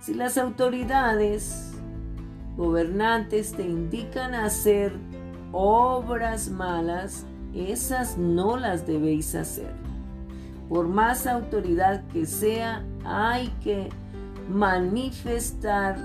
Si 0.00 0.14
las 0.14 0.38
autoridades 0.38 1.74
gobernantes 2.60 3.52
te 3.52 3.62
indican 3.62 4.34
hacer 4.34 4.92
obras 5.50 6.50
malas, 6.50 7.24
esas 7.54 8.18
no 8.18 8.58
las 8.58 8.86
debéis 8.86 9.34
hacer. 9.34 9.72
Por 10.68 10.86
más 10.86 11.26
autoridad 11.26 12.06
que 12.08 12.26
sea, 12.26 12.84
hay 13.02 13.48
que 13.64 13.88
manifestar 14.50 15.96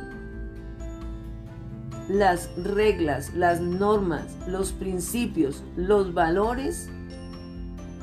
las 2.08 2.50
reglas, 2.56 3.34
las 3.34 3.60
normas, 3.60 4.38
los 4.48 4.72
principios, 4.72 5.62
los 5.76 6.14
valores 6.14 6.90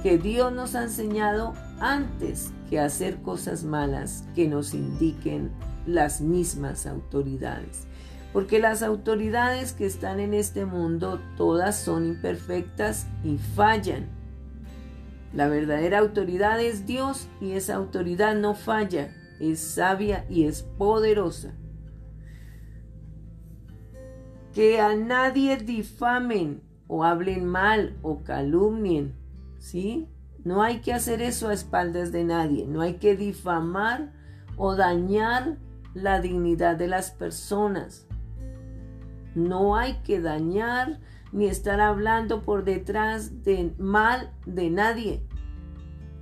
que 0.02 0.18
Dios 0.18 0.52
nos 0.52 0.74
ha 0.74 0.82
enseñado 0.82 1.54
antes 1.80 2.52
que 2.68 2.78
hacer 2.78 3.22
cosas 3.22 3.64
malas 3.64 4.28
que 4.34 4.46
nos 4.46 4.74
indiquen 4.74 5.50
las 5.86 6.20
mismas 6.20 6.86
autoridades. 6.86 7.86
Porque 8.32 8.58
las 8.58 8.82
autoridades 8.82 9.72
que 9.72 9.86
están 9.86 10.20
en 10.20 10.34
este 10.34 10.64
mundo 10.64 11.20
todas 11.36 11.78
son 11.78 12.06
imperfectas 12.06 13.06
y 13.22 13.38
fallan. 13.38 14.08
La 15.34 15.48
verdadera 15.48 15.98
autoridad 15.98 16.60
es 16.60 16.86
Dios 16.86 17.28
y 17.40 17.52
esa 17.52 17.74
autoridad 17.74 18.34
no 18.34 18.54
falla, 18.54 19.14
es 19.40 19.60
sabia 19.60 20.26
y 20.28 20.44
es 20.44 20.62
poderosa. 20.62 21.54
Que 24.54 24.80
a 24.80 24.94
nadie 24.94 25.56
difamen 25.56 26.62
o 26.86 27.04
hablen 27.04 27.46
mal 27.46 27.96
o 28.02 28.22
calumnien 28.22 29.22
¿sí? 29.62 30.08
No 30.44 30.62
hay 30.62 30.80
que 30.80 30.92
hacer 30.92 31.22
eso 31.22 31.48
a 31.48 31.54
espaldas 31.54 32.10
de 32.10 32.24
nadie, 32.24 32.66
no 32.66 32.80
hay 32.80 32.94
que 32.94 33.16
difamar 33.16 34.12
o 34.56 34.74
dañar 34.74 35.56
la 35.94 36.20
dignidad 36.20 36.76
de 36.76 36.88
las 36.88 37.12
personas. 37.12 38.06
No 39.34 39.76
hay 39.76 39.94
que 40.04 40.20
dañar 40.20 41.00
ni 41.32 41.46
estar 41.46 41.80
hablando 41.80 42.42
por 42.42 42.64
detrás 42.64 43.42
de 43.42 43.74
mal 43.78 44.32
de 44.46 44.70
nadie. 44.70 45.22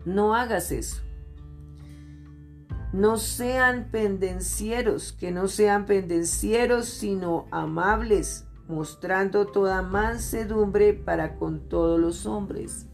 No 0.05 0.35
hagas 0.35 0.73
eso. 0.73 1.03
No 2.93 3.19
sean 3.19 3.89
pendencieros, 3.91 5.13
que 5.13 5.31
no 5.31 5.47
sean 5.47 5.87
pendencieros, 5.87 6.87
sino 6.87 7.47
amables, 7.51 8.47
mostrando 8.67 9.47
toda 9.47 9.83
mansedumbre 9.83 10.95
para 10.95 11.37
con 11.37 11.69
todos 11.69 12.01
los 12.01 12.27
hombres 12.27 12.91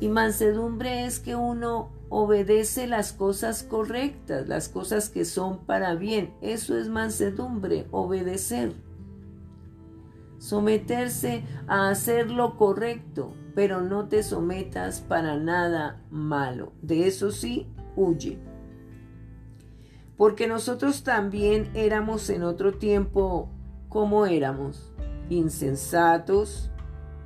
y 0.00 0.08
mansedumbre 0.08 1.06
es 1.06 1.18
que 1.18 1.34
uno 1.34 1.90
obedece 2.08 2.86
las 2.86 3.12
cosas 3.12 3.62
correctas, 3.62 4.48
las 4.48 4.68
cosas 4.68 5.08
que 5.08 5.24
son 5.24 5.64
para 5.66 5.94
bien. 5.94 6.34
Eso 6.40 6.78
es 6.78 6.88
mansedumbre, 6.88 7.86
obedecer. 7.90 8.72
Someterse 10.38 11.42
a 11.66 11.90
hacer 11.90 12.30
lo 12.30 12.56
correcto, 12.56 13.34
pero 13.54 13.80
no 13.80 14.08
te 14.08 14.22
sometas 14.22 15.00
para 15.00 15.36
nada 15.36 16.00
malo. 16.10 16.72
De 16.80 17.06
eso 17.06 17.30
sí, 17.30 17.66
huye. 17.96 18.38
Porque 20.16 20.46
nosotros 20.46 21.02
también 21.02 21.70
éramos 21.74 22.30
en 22.30 22.42
otro 22.42 22.74
tiempo 22.74 23.50
como 23.88 24.26
éramos, 24.26 24.92
insensatos 25.28 26.70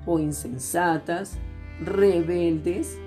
o 0.06 0.18
insensatas 0.18 1.38
rebeldes, 1.80 2.98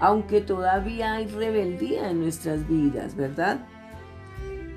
aunque 0.00 0.40
todavía 0.40 1.14
hay 1.14 1.26
rebeldía 1.26 2.10
en 2.10 2.20
nuestras 2.20 2.68
vidas, 2.68 3.16
¿verdad? 3.16 3.66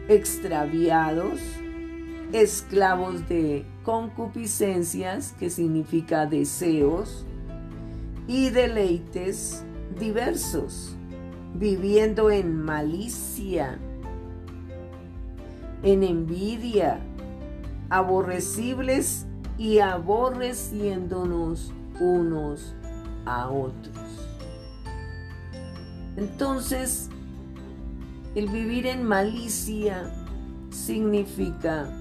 Extraviados, 0.08 1.39
esclavos 2.32 3.27
de 3.27 3.65
concupiscencias, 3.88 5.34
que 5.39 5.50
significa 5.50 6.26
deseos, 6.26 7.26
y 8.28 8.50
deleites 8.50 9.63
diversos, 9.97 10.93
viviendo 11.54 12.30
en 12.30 12.65
malicia, 12.65 13.80
en 15.84 16.04
envidia, 16.04 17.00
aborrecibles 17.89 19.26
y 19.58 19.80
aborreciéndonos 19.80 21.71
unos 22.02 22.76
a 23.26 23.50
otros. 23.50 24.28
Entonces, 26.17 27.08
el 28.36 28.50
vivir 28.50 28.86
en 28.86 29.04
malicia 29.06 30.12
significa 30.71 31.96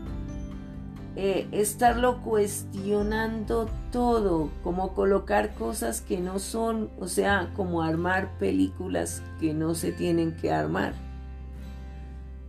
eh, 1.19 1.49
estarlo 1.51 2.21
cuestionando 2.21 3.71
todo, 3.91 4.51
como 4.63 4.93
colocar 4.93 5.55
cosas 5.55 6.03
que 6.03 6.21
no 6.21 6.39
son, 6.39 6.91
o 7.01 7.09
sea, 7.09 7.51
como 7.57 7.81
armar 7.83 8.37
películas 8.39 9.23
que 9.41 9.55
no 9.55 9.75
se 9.75 9.93
tienen 9.93 10.37
que 10.37 10.53
armar. 10.53 10.93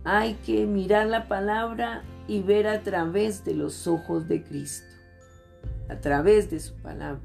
Hay 0.04 0.34
que 0.44 0.66
mirar 0.66 1.06
la 1.06 1.28
palabra 1.28 2.02
y 2.26 2.42
ver 2.42 2.66
a 2.66 2.82
través 2.82 3.42
de 3.42 3.54
los 3.54 3.86
ojos 3.86 4.28
de 4.28 4.42
Cristo, 4.42 4.94
a 5.88 5.96
través 5.96 6.50
de 6.50 6.60
su 6.60 6.74
palabra, 6.74 7.22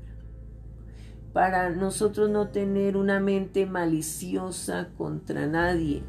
para 1.34 1.72
nosotros 1.72 2.30
no 2.30 2.48
tener 2.48 2.96
una 2.96 3.20
mente 3.20 3.66
maliciosa 3.66 4.92
contra 4.98 5.46
nadie, 5.46 6.04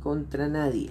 contra 0.00 0.48
nadie. 0.48 0.90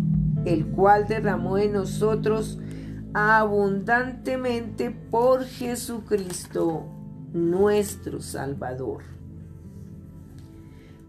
el 0.45 0.67
cual 0.67 1.07
derramó 1.07 1.57
en 1.57 1.73
nosotros 1.73 2.59
abundantemente 3.13 4.91
por 4.91 5.43
Jesucristo 5.43 6.85
nuestro 7.33 8.21
Salvador, 8.21 9.03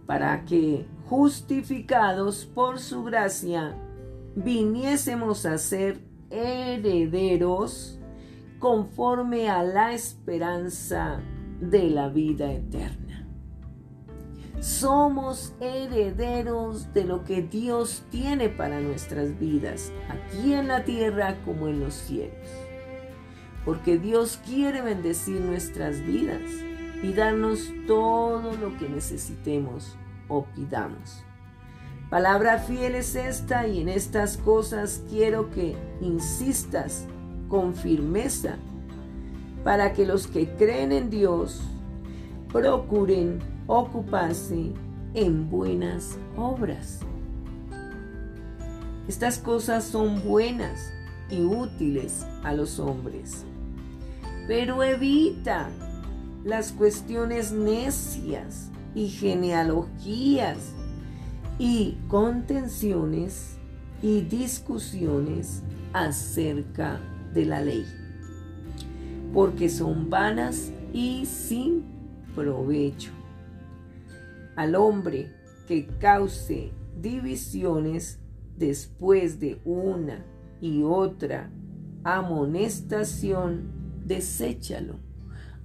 para 0.07 0.45
que, 0.45 0.87
justificados 1.09 2.45
por 2.45 2.79
su 2.79 3.05
gracia, 3.05 3.77
viniésemos 4.35 5.47
a 5.47 5.59
ser 5.59 6.01
herederos 6.31 7.99
conforme 8.59 9.49
a 9.49 9.63
la 9.63 9.93
esperanza 9.93 11.21
de 11.61 11.91
la 11.91 12.09
vida 12.09 12.53
eterna. 12.53 13.02
Somos 14.63 15.53
herederos 15.59 16.95
de 16.95 17.03
lo 17.03 17.25
que 17.25 17.43
Dios 17.43 18.05
tiene 18.13 18.49
para 18.49 18.79
nuestras 18.79 19.37
vidas, 19.41 19.91
aquí 20.09 20.55
en 20.55 20.69
la 20.69 20.85
tierra 20.85 21.35
como 21.45 21.67
en 21.67 21.81
los 21.81 21.95
cielos. 21.95 22.47
Porque 23.65 23.99
Dios 23.99 24.39
quiere 24.47 24.81
bendecir 24.81 25.41
nuestras 25.41 26.01
vidas 26.07 26.49
y 27.03 27.13
darnos 27.13 27.73
todo 27.89 28.57
lo 28.57 28.79
que 28.79 28.89
necesitemos 28.89 29.97
o 30.29 30.45
pidamos. 30.45 31.25
Palabra 32.09 32.59
fiel 32.59 32.95
es 32.95 33.17
esta 33.17 33.67
y 33.67 33.81
en 33.81 33.89
estas 33.89 34.37
cosas 34.37 35.03
quiero 35.11 35.51
que 35.51 35.75
insistas 36.01 37.09
con 37.49 37.75
firmeza 37.75 38.59
para 39.65 39.93
que 39.93 40.07
los 40.07 40.29
que 40.29 40.51
creen 40.51 40.93
en 40.93 41.11
Dios 41.11 41.61
procuren 42.53 43.52
ocuparse 43.67 44.73
en 45.15 45.51
buenas 45.51 46.17
obras. 46.37 47.01
Estas 49.09 49.39
cosas 49.39 49.85
son 49.85 50.23
buenas 50.23 50.93
y 51.31 51.43
útiles 51.43 52.27
a 52.45 52.53
los 52.53 52.79
hombres, 52.79 53.45
pero 54.47 54.83
evita 54.83 55.69
las 56.45 56.73
cuestiones 56.73 57.53
necias 57.53 58.71
y 58.95 59.09
genealogías 59.09 60.59
y 61.59 61.97
contenciones 62.09 63.57
y 64.03 64.23
discusiones 64.23 65.63
acerca 65.93 67.01
de 67.33 67.47
la 67.47 67.61
ley, 67.61 67.87
porque 69.33 69.69
son 69.69 70.11
vanas 70.11 70.73
y 70.93 71.27
sin 71.27 71.85
provecho 72.35 73.22
al 74.63 74.77
hombre 74.77 75.33
que 75.67 75.87
cause 75.99 76.71
divisiones 77.01 78.21
después 78.57 79.41
de 79.41 79.61
una 79.65 80.25
y 80.61 80.85
otra 80.85 81.51
amonestación, 82.05 83.73
deséchalo. 84.07 85.01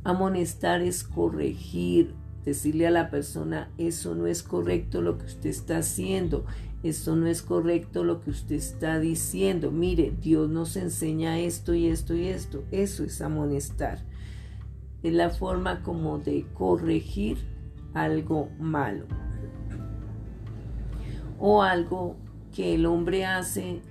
Amonestar 0.04 0.82
es 0.82 1.04
corregir, 1.04 2.16
decirle 2.44 2.88
a 2.88 2.92
la 2.92 3.12
persona, 3.12 3.72
eso 3.78 4.16
no 4.16 4.26
es 4.26 4.42
correcto 4.42 5.02
lo 5.02 5.20
que 5.20 5.26
usted 5.26 5.50
está 5.50 5.78
haciendo, 5.78 6.46
eso 6.82 7.16
no 7.16 7.28
es 7.28 7.44
correcto 7.44 8.04
lo 8.04 8.22
que 8.22 8.32
usted 8.32 8.56
está 8.56 9.00
diciendo. 9.00 9.70
Mire, 9.70 10.12
Dios 10.20 10.50
nos 10.50 10.76
enseña 10.76 11.40
esto 11.40 11.76
y 11.76 11.88
esto 11.88 12.16
y 12.16 12.28
esto. 12.28 12.64
Eso 12.72 13.04
es 13.04 13.22
amonestar. 13.22 14.00
Es 15.04 15.14
la 15.14 15.30
forma 15.30 15.84
como 15.84 16.18
de 16.18 16.46
corregir 16.54 17.57
algo 17.94 18.50
malo 18.60 19.06
o 21.40 21.62
algo 21.62 22.16
que 22.54 22.76
el 22.76 22.86
hombre 22.86 23.26
hace 23.26 23.82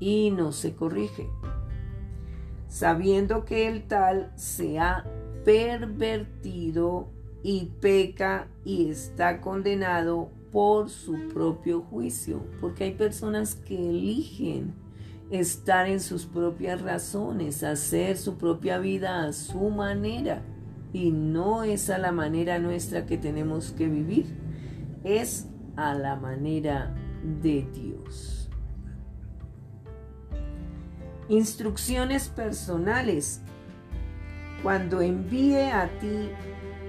y 0.00 0.30
no 0.30 0.52
se 0.52 0.74
corrige, 0.74 1.28
sabiendo 2.68 3.44
que 3.44 3.68
el 3.68 3.82
tal 3.86 4.32
se 4.36 4.78
ha 4.78 5.04
pervertido 5.44 7.08
y 7.42 7.66
peca 7.80 8.48
y 8.64 8.90
está 8.90 9.40
condenado 9.40 10.30
por 10.52 10.88
su 10.88 11.28
propio 11.28 11.82
juicio, 11.82 12.42
porque 12.60 12.84
hay 12.84 12.94
personas 12.94 13.54
que 13.54 13.76
eligen 13.76 14.72
estar 15.30 15.86
en 15.86 16.00
sus 16.00 16.24
propias 16.24 16.80
razones, 16.80 17.62
hacer 17.62 18.16
su 18.16 18.38
propia 18.38 18.78
vida 18.78 19.24
a 19.24 19.32
su 19.32 19.68
manera 19.68 20.42
y 20.92 21.10
no 21.10 21.64
es 21.64 21.90
a 21.90 21.98
la 21.98 22.12
manera 22.12 22.58
nuestra 22.58 23.06
que 23.06 23.18
tenemos 23.18 23.72
que 23.72 23.88
vivir, 23.88 24.26
es 25.04 25.46
a 25.76 25.94
la 25.94 26.16
manera 26.16 26.94
de 27.42 27.66
Dios. 27.72 28.50
Instrucciones 31.28 32.28
personales. 32.28 33.42
Cuando 34.62 35.00
envíe 35.00 35.70
a 35.70 35.88
ti 36.00 36.30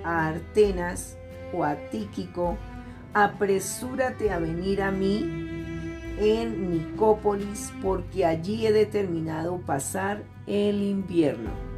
a 0.04 0.30
Artenas 0.30 1.18
o 1.54 1.64
a 1.64 1.76
Tíquico, 1.92 2.58
apresúrate 3.14 4.32
a 4.32 4.40
venir 4.40 4.82
a 4.82 4.92
mí 4.92 5.20
en 6.18 6.72
Nicópolis, 6.72 7.72
porque 7.82 8.26
allí 8.26 8.66
he 8.66 8.72
determinado 8.72 9.60
pasar 9.60 10.24
el 10.48 10.82
invierno 10.82 11.70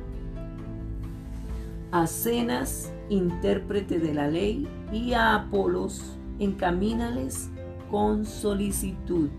a 1.91 2.07
Cenas, 2.07 2.91
intérprete 3.09 3.99
de 3.99 4.13
la 4.13 4.27
ley, 4.27 4.67
y 4.91 5.13
a 5.13 5.35
Apolos, 5.35 6.17
encamínales 6.39 7.49
con 7.89 8.25
solicitud. 8.25 9.29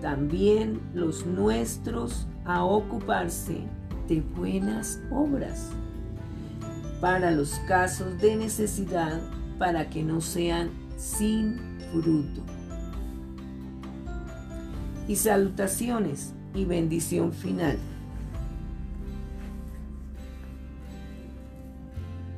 También 0.00 0.80
los 0.94 1.26
nuestros 1.26 2.26
a 2.44 2.64
ocuparse 2.64 3.58
de 4.08 4.20
buenas 4.20 5.00
obras 5.10 5.70
para 7.00 7.30
los 7.30 7.52
casos 7.60 8.20
de 8.20 8.36
necesidad, 8.36 9.20
para 9.58 9.88
que 9.88 10.02
no 10.02 10.20
sean 10.20 10.70
sin 10.96 11.58
fruto. 11.92 12.42
Y 15.06 15.16
salutaciones 15.16 16.34
y 16.54 16.64
bendición 16.64 17.32
final. 17.32 17.78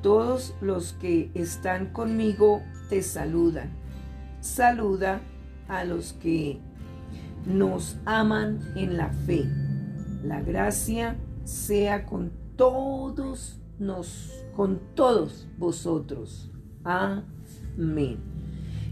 Todos 0.03 0.55
los 0.61 0.95
que 0.95 1.31
están 1.35 1.93
conmigo 1.93 2.63
te 2.89 3.03
saludan. 3.03 3.71
Saluda 4.41 5.21
a 5.69 5.85
los 5.85 6.13
que 6.15 6.61
nos 7.47 7.97
aman 8.05 8.61
en 8.77 8.97
la 8.97 9.11
fe. 9.11 9.45
La 10.25 10.41
gracia 10.41 11.17
sea 11.45 12.05
con 12.07 12.33
todos 12.57 13.59
nos 13.79 14.31
con 14.55 14.81
todos 14.95 15.49
vosotros. 15.59 16.51
Amén. 16.85 18.19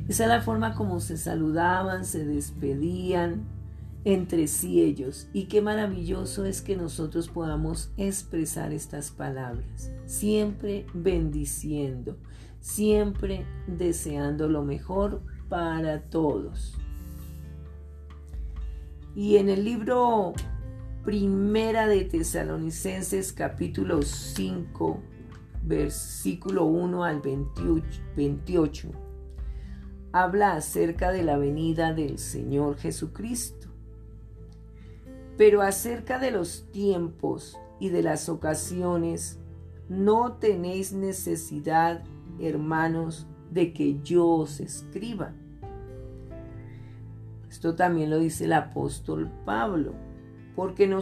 Esa 0.08 0.24
es 0.24 0.28
la 0.28 0.40
forma 0.40 0.74
como 0.74 1.00
se 1.00 1.16
saludaban, 1.16 2.04
se 2.04 2.24
despedían 2.24 3.44
entre 4.04 4.46
sí 4.46 4.80
ellos. 4.80 5.28
Y 5.32 5.44
qué 5.44 5.60
maravilloso 5.60 6.44
es 6.44 6.62
que 6.62 6.76
nosotros 6.76 7.28
podamos 7.28 7.92
expresar 7.96 8.72
estas 8.72 9.10
palabras, 9.10 9.92
siempre 10.06 10.86
bendiciendo, 10.94 12.16
siempre 12.60 13.46
deseando 13.66 14.48
lo 14.48 14.62
mejor 14.64 15.22
para 15.48 16.02
todos. 16.02 16.76
Y 19.14 19.36
en 19.36 19.48
el 19.48 19.64
libro 19.64 20.34
Primera 21.04 21.88
de 21.88 22.04
Tesalonicenses 22.04 23.32
capítulo 23.32 24.02
5, 24.02 25.00
versículo 25.64 26.66
1 26.66 27.04
al 27.04 27.22
28. 28.16 28.90
Habla 30.12 30.54
acerca 30.54 31.10
de 31.10 31.22
la 31.22 31.38
venida 31.38 31.92
del 31.94 32.18
Señor 32.18 32.76
Jesucristo. 32.76 33.69
Pero 35.40 35.62
acerca 35.62 36.18
de 36.18 36.32
los 36.32 36.70
tiempos 36.70 37.58
y 37.78 37.88
de 37.88 38.02
las 38.02 38.28
ocasiones, 38.28 39.38
no 39.88 40.34
tenéis 40.34 40.92
necesidad, 40.92 42.04
hermanos, 42.38 43.26
de 43.50 43.72
que 43.72 44.02
yo 44.02 44.26
os 44.26 44.60
escriba. 44.60 45.32
Esto 47.48 47.74
también 47.74 48.10
lo 48.10 48.18
dice 48.18 48.44
el 48.44 48.52
apóstol 48.52 49.32
Pablo 49.46 49.94
porque 50.54 50.94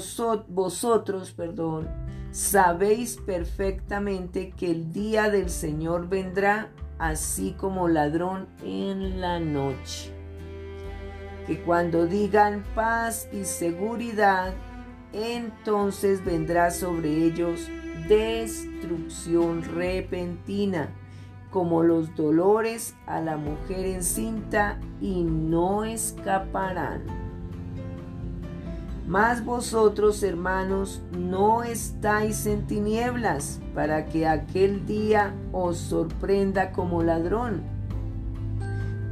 vosotros, 0.46 1.32
perdón, 1.32 1.88
sabéis 2.30 3.16
perfectamente 3.16 4.52
que 4.52 4.70
el 4.70 4.92
día 4.92 5.30
del 5.30 5.50
Señor 5.50 6.08
vendrá 6.08 6.70
así 7.00 7.56
como 7.58 7.88
ladrón 7.88 8.46
en 8.62 9.20
la 9.20 9.40
noche. 9.40 10.17
Que 11.48 11.60
cuando 11.62 12.06
digan 12.06 12.62
paz 12.74 13.26
y 13.32 13.44
seguridad, 13.44 14.52
entonces 15.14 16.24
vendrá 16.24 16.70
sobre 16.70 17.24
ellos 17.24 17.68
destrucción 18.06 19.62
repentina, 19.62 20.90
como 21.50 21.82
los 21.82 22.14
dolores 22.14 22.94
a 23.06 23.20
la 23.22 23.38
mujer 23.38 23.86
encinta, 23.86 24.78
y 25.00 25.22
no 25.22 25.84
escaparán. 25.84 27.02
Mas 29.06 29.42
vosotros, 29.42 30.22
hermanos, 30.22 31.02
no 31.16 31.62
estáis 31.62 32.44
en 32.44 32.66
tinieblas 32.66 33.58
para 33.74 34.04
que 34.04 34.26
aquel 34.26 34.84
día 34.84 35.32
os 35.50 35.78
sorprenda 35.78 36.72
como 36.72 37.02
ladrón. 37.02 37.77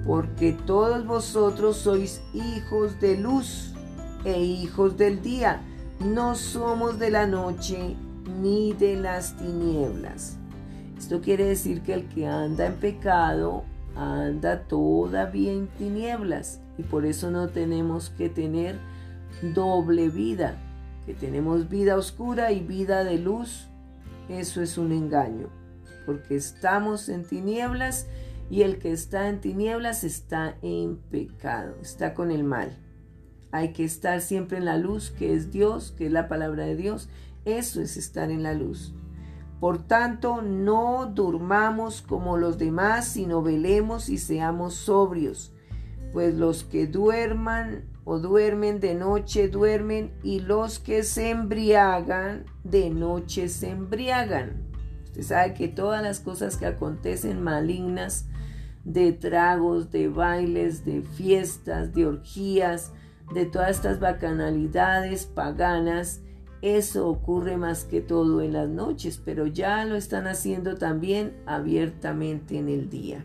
Porque 0.07 0.53
todos 0.53 1.05
vosotros 1.07 1.77
sois 1.79 2.23
hijos 2.33 3.01
de 3.01 3.17
luz 3.17 3.73
e 4.25 4.41
hijos 4.41 4.97
del 4.97 5.23
día. 5.23 5.63
No 6.01 6.35
somos 6.35 6.99
de 6.99 7.11
la 7.11 7.27
noche 7.27 7.97
ni 8.41 8.73
de 8.73 8.97
las 8.97 9.37
tinieblas. 9.37 10.37
Esto 10.97 11.21
quiere 11.21 11.45
decir 11.45 11.83
que 11.83 11.95
el 11.95 12.09
que 12.09 12.27
anda 12.27 12.67
en 12.67 12.75
pecado 12.77 13.65
anda 13.97 14.63
todavía 14.65 15.53
en 15.53 15.69
tinieblas 15.69 16.61
y 16.79 16.83
por 16.83 17.07
eso 17.07 17.31
no 17.31 17.49
tenemos 17.49 18.11
que 18.11 18.29
tener 18.29 18.79
doble 19.55 20.09
vida, 20.09 20.57
que 21.07 21.15
tenemos 21.15 21.69
vida 21.69 21.97
oscura 21.97 22.53
y 22.53 22.61
vida 22.61 23.05
de 23.05 23.19
luz, 23.19 23.69
eso 24.29 24.63
es 24.63 24.77
un 24.77 24.93
engaño, 24.93 25.49
porque 26.05 26.37
estamos 26.37 27.09
en 27.09 27.25
tinieblas 27.25 28.07
y 28.51 28.63
el 28.63 28.79
que 28.79 28.93
está 28.93 29.29
en 29.29 29.41
tinieblas 29.41 30.05
está 30.05 30.57
en 30.63 30.97
pecado, 30.97 31.77
está 31.83 32.15
con 32.15 32.31
el 32.31 32.45
mal. 32.45 32.79
Hay 33.53 33.73
que 33.73 33.85
estar 33.85 34.21
siempre 34.21 34.59
en 34.59 34.65
la 34.65 34.77
luz, 34.77 35.11
que 35.11 35.35
es 35.35 35.51
Dios, 35.51 35.95
que 35.97 36.07
es 36.07 36.13
la 36.13 36.29
palabra 36.29 36.65
de 36.65 36.77
Dios. 36.77 37.09
Eso 37.45 37.81
es 37.81 37.97
estar 37.97 38.31
en 38.31 38.43
la 38.43 38.55
luz. 38.55 38.95
Por 39.61 39.79
tanto, 39.79 40.43
no 40.43 41.07
durmamos 41.07 42.03
como 42.03 42.37
los 42.37 42.59
demás, 42.59 43.07
sino 43.07 43.43
velemos 43.43 44.09
y 44.09 44.19
seamos 44.19 44.75
sobrios, 44.75 45.53
pues 46.13 46.35
los 46.35 46.65
que 46.65 46.87
duerman 46.87 47.85
o 48.05 48.21
duermen 48.21 48.79
de 48.79 48.95
noche 48.95 49.49
duermen 49.49 50.13
y 50.23 50.39
los 50.39 50.79
que 50.79 51.03
se 51.03 51.31
embriagan 51.31 52.45
de 52.63 52.91
noche 52.91 53.49
se 53.49 53.71
embriagan. 53.71 54.63
Usted 55.05 55.23
sabe 55.23 55.55
que 55.55 55.69
todas 55.69 56.03
las 56.03 56.21
cosas 56.21 56.57
que 56.57 56.67
acontecen 56.67 57.43
malignas, 57.43 58.27
de 58.87 59.13
tragos, 59.13 59.91
de 59.91 60.09
bailes, 60.09 60.85
de 60.85 61.03
fiestas, 61.03 61.93
de 61.93 62.07
orgías, 62.07 62.93
de 63.35 63.45
todas 63.45 63.71
estas 63.71 63.99
bacanalidades 63.99 65.27
paganas, 65.27 66.23
eso 66.63 67.09
ocurre 67.09 67.57
más 67.57 67.85
que 67.85 68.01
todo 68.01 68.41
en 68.41 68.53
las 68.53 68.69
noches, 68.69 69.21
pero 69.23 69.49
ya 69.49 69.85
lo 69.85 69.97
están 69.97 70.29
haciendo 70.29 70.77
también 70.77 71.37
abiertamente 71.47 72.59
en 72.59 72.69
el 72.69 72.89
día. 72.89 73.25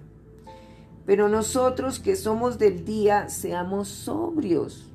Pero 1.05 1.29
nosotros 1.29 1.99
que 1.99 2.15
somos 2.15 2.57
del 2.57 2.83
día, 2.83 3.29
seamos 3.29 3.87
sobrios. 3.87 4.91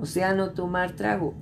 O 0.00 0.06
sea, 0.06 0.34
no 0.34 0.50
tomar 0.50 0.92
trago. 0.92 1.34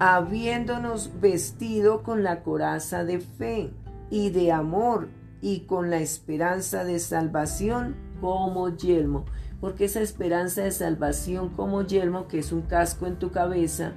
Habiéndonos 0.00 1.20
vestido 1.20 2.02
con 2.02 2.24
la 2.24 2.42
coraza 2.42 3.04
de 3.04 3.20
fe 3.20 3.70
y 4.10 4.30
de 4.30 4.50
amor 4.50 5.08
y 5.40 5.60
con 5.60 5.90
la 5.90 5.98
esperanza 5.98 6.84
de 6.84 6.98
salvación 6.98 7.96
como 8.20 8.68
yelmo. 8.76 9.24
Porque 9.60 9.84
esa 9.84 10.00
esperanza 10.00 10.62
de 10.62 10.70
salvación 10.70 11.50
como 11.50 11.82
yelmo, 11.82 12.28
que 12.28 12.38
es 12.38 12.52
un 12.52 12.62
casco 12.62 13.06
en 13.06 13.18
tu 13.18 13.30
cabeza, 13.30 13.92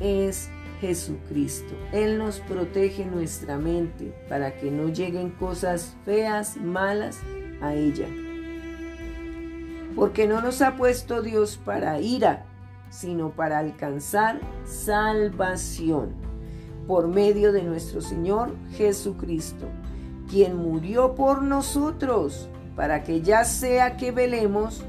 es 0.00 0.50
Jesucristo. 0.80 1.74
Él 1.92 2.18
nos 2.18 2.40
protege 2.40 3.06
nuestra 3.06 3.56
mente 3.56 4.14
para 4.28 4.56
que 4.56 4.70
no 4.70 4.88
lleguen 4.88 5.30
cosas 5.30 5.96
feas, 6.04 6.56
malas 6.56 7.20
a 7.60 7.74
ella. 7.74 8.08
Porque 9.94 10.26
no 10.26 10.40
nos 10.40 10.60
ha 10.60 10.76
puesto 10.76 11.22
Dios 11.22 11.56
para 11.56 12.00
ira, 12.00 12.46
sino 12.90 13.30
para 13.30 13.58
alcanzar 13.58 14.40
salvación 14.64 16.10
por 16.86 17.08
medio 17.08 17.52
de 17.52 17.62
nuestro 17.62 18.00
Señor 18.00 18.54
Jesucristo, 18.72 19.66
quien 20.32 20.56
murió 20.56 21.14
por 21.14 21.42
nosotros, 21.42 22.48
para 22.74 23.04
que 23.04 23.20
ya 23.20 23.44
sea 23.44 23.98
que 23.98 24.12
velemos 24.12 24.82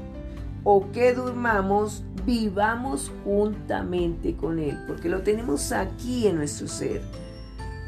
o 0.64 0.90
que 0.90 1.12
durmamos, 1.12 2.02
vivamos 2.24 3.12
juntamente 3.24 4.36
con 4.36 4.58
Él, 4.58 4.82
porque 4.86 5.10
lo 5.10 5.20
tenemos 5.20 5.70
aquí 5.70 6.26
en 6.26 6.36
nuestro 6.36 6.66
ser, 6.66 7.02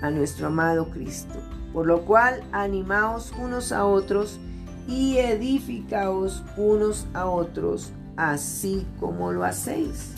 a 0.03 0.11
nuestro 0.11 0.49
amado 0.49 0.91
Cristo. 0.91 1.35
Por 1.73 1.87
lo 1.87 2.05
cual, 2.05 2.43
animaos 2.53 3.33
unos 3.41 3.73
a 3.73 3.87
otros 3.87 4.39
y 4.87 5.17
edificaos 5.17 6.45
unos 6.59 7.07
a 7.15 7.25
otros, 7.25 7.91
así 8.19 8.87
como 9.01 9.33
lo 9.33 9.45
hacéis. 9.45 10.13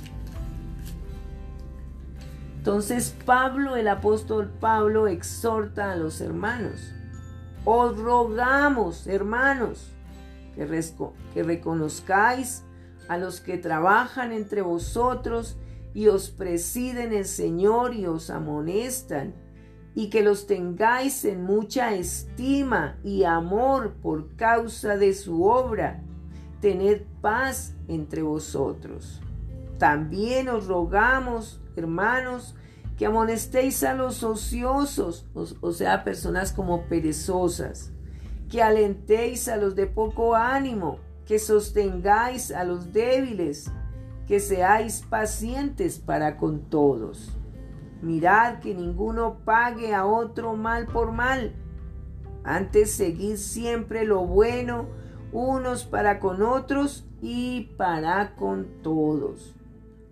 Entonces 2.57 3.14
Pablo, 3.24 3.77
el 3.77 3.87
apóstol 3.87 4.51
Pablo, 4.59 5.07
exhorta 5.07 5.92
a 5.92 5.96
los 5.96 6.20
hermanos. 6.20 6.98
Os 7.70 7.98
rogamos, 7.98 9.07
hermanos, 9.07 9.92
que, 10.54 10.66
que 11.35 11.42
reconozcáis 11.42 12.64
a 13.09 13.18
los 13.18 13.42
que 13.42 13.59
trabajan 13.59 14.33
entre 14.33 14.62
vosotros 14.62 15.59
y 15.92 16.09
os 16.09 16.31
presiden 16.31 17.12
el 17.12 17.26
Señor 17.26 17.92
y 17.92 18.07
os 18.07 18.31
amonestan 18.31 19.35
y 19.94 20.09
que 20.09 20.22
los 20.22 20.46
tengáis 20.46 21.26
en 21.26 21.44
mucha 21.44 21.92
estima 21.92 22.96
y 23.04 23.24
amor 23.24 23.96
por 24.00 24.35
causa 24.37 24.96
de 24.96 25.12
su 25.12 25.44
obra. 25.44 26.02
Tened 26.62 27.02
paz 27.20 27.74
entre 27.87 28.22
vosotros. 28.22 29.20
También 29.76 30.48
os 30.48 30.68
rogamos, 30.68 31.61
hermanos, 31.76 32.54
que 32.99 33.07
amonestéis 33.07 33.85
a 33.85 33.95
los 33.95 34.25
ociosos, 34.25 35.25
o, 35.33 35.73
sea, 35.73 36.03
personas 36.03 36.53
como 36.53 36.83
perezosas, 36.89 37.93
que 38.51 38.61
alentéis 38.61 39.47
a 39.47 39.57
los 39.57 39.77
de 39.77 39.87
poco 39.87 40.35
ánimo, 40.35 40.99
que 41.25 41.39
sostengáis 41.39 42.51
a 42.51 42.65
los 42.65 42.93
débiles, 42.93 43.71
que 44.27 44.41
seáis 44.41 45.05
pacientes 45.09 46.01
para 46.01 46.37
con 46.37 46.69
todos. 46.69 47.39
Mirad 48.03 48.59
que 48.59 48.75
ninguno 48.75 49.39
pague 49.45 49.95
a 49.95 50.05
otro 50.05 50.57
mal 50.57 50.87
por 50.87 51.13
mal. 51.13 51.55
Antes 52.43 52.93
seguid 52.93 53.37
siempre 53.37 54.05
lo 54.05 54.27
bueno 54.27 54.87
unos 55.31 55.85
para 55.85 56.19
con 56.19 56.43
otros 56.43 57.07
y 57.23 57.75
para 57.77 58.35
con 58.35 58.83
todos. 58.83 59.55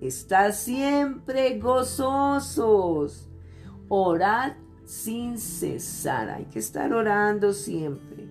Estad 0.00 0.52
siempre 0.52 1.58
gozosos. 1.58 3.28
Orad 3.88 4.52
sin 4.84 5.38
cesar. 5.38 6.30
Hay 6.30 6.44
que 6.46 6.58
estar 6.58 6.92
orando 6.92 7.52
siempre. 7.52 8.30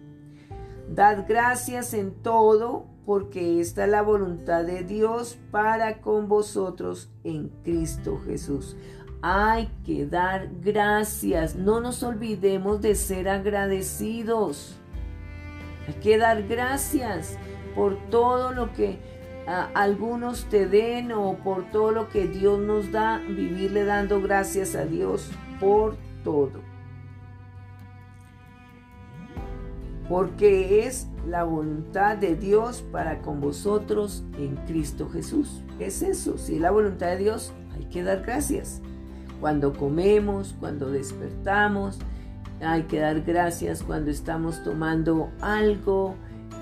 Dad 0.90 1.26
gracias 1.28 1.94
en 1.94 2.14
todo 2.22 2.86
porque 3.06 3.60
esta 3.60 3.86
es 3.86 3.90
la 3.90 4.02
voluntad 4.02 4.64
de 4.64 4.84
Dios 4.84 5.38
para 5.52 6.02
con 6.02 6.28
vosotros 6.28 7.12
en 7.24 7.50
Cristo 7.64 8.20
Jesús. 8.26 8.76
Hay 9.22 9.72
que 9.84 10.06
dar 10.06 10.50
gracias. 10.62 11.56
No 11.56 11.80
nos 11.80 12.04
olvidemos 12.04 12.82
de 12.82 12.94
ser 12.96 13.28
agradecidos. 13.28 14.76
Hay 15.88 15.96
que 15.96 16.18
dar 16.18 16.44
gracias 16.44 17.38
por 17.76 17.98
todo 18.10 18.52
lo 18.52 18.72
que 18.74 19.00
algunos 19.48 20.46
te 20.46 20.68
den 20.68 21.12
o 21.12 21.38
por 21.44 21.70
todo 21.72 21.92
lo 21.92 22.10
que 22.10 22.28
Dios 22.28 22.60
nos 22.60 22.92
da, 22.92 23.20
vivirle 23.20 23.86
dando 23.86 24.22
gracias 24.22 24.76
a 24.76 24.86
Dios 24.86 25.30
por 25.60 25.96
todo. 26.24 26.62
Porque 30.10 30.86
es 30.86 31.08
la 31.28 31.44
voluntad 31.44 32.18
de 32.18 32.36
Dios 32.36 32.84
para 32.92 33.22
con 33.22 33.42
vosotros 33.42 34.24
en 34.38 34.56
Cristo 34.68 35.10
Jesús. 35.10 35.62
Es 35.80 36.02
eso, 36.02 36.38
si 36.38 36.56
es 36.56 36.62
la 36.62 36.72
voluntad 36.72 37.08
de 37.08 37.18
Dios, 37.18 37.54
hay 37.76 37.86
que 37.86 38.04
dar 38.04 38.22
gracias. 38.22 38.82
Cuando 39.40 39.74
comemos, 39.74 40.56
cuando 40.60 40.92
despertamos, 40.92 42.00
hay 42.62 42.84
que 42.84 43.00
dar 43.00 43.22
gracias 43.22 43.84
cuando 43.84 44.12
estamos 44.12 44.64
tomando 44.64 45.30
algo, 45.42 46.16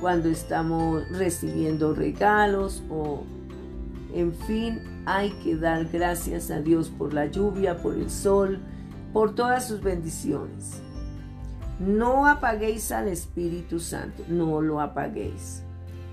cuando 0.03 0.27
estamos 0.27 1.07
recibiendo 1.11 1.95
regalos 1.95 2.83
o 2.89 3.23
en 4.13 4.33
fin, 4.33 4.81
hay 5.05 5.31
que 5.41 5.55
dar 5.55 5.85
gracias 5.85 6.51
a 6.51 6.59
Dios 6.59 6.89
por 6.89 7.13
la 7.13 7.27
lluvia, 7.27 7.77
por 7.77 7.93
el 7.93 8.09
sol, 8.09 8.59
por 9.13 9.33
todas 9.33 9.65
sus 9.65 9.81
bendiciones. 9.81 10.81
No 11.79 12.27
apaguéis 12.27 12.91
al 12.91 13.07
Espíritu 13.07 13.79
Santo, 13.79 14.25
no 14.27 14.61
lo 14.61 14.81
apaguéis. 14.81 15.63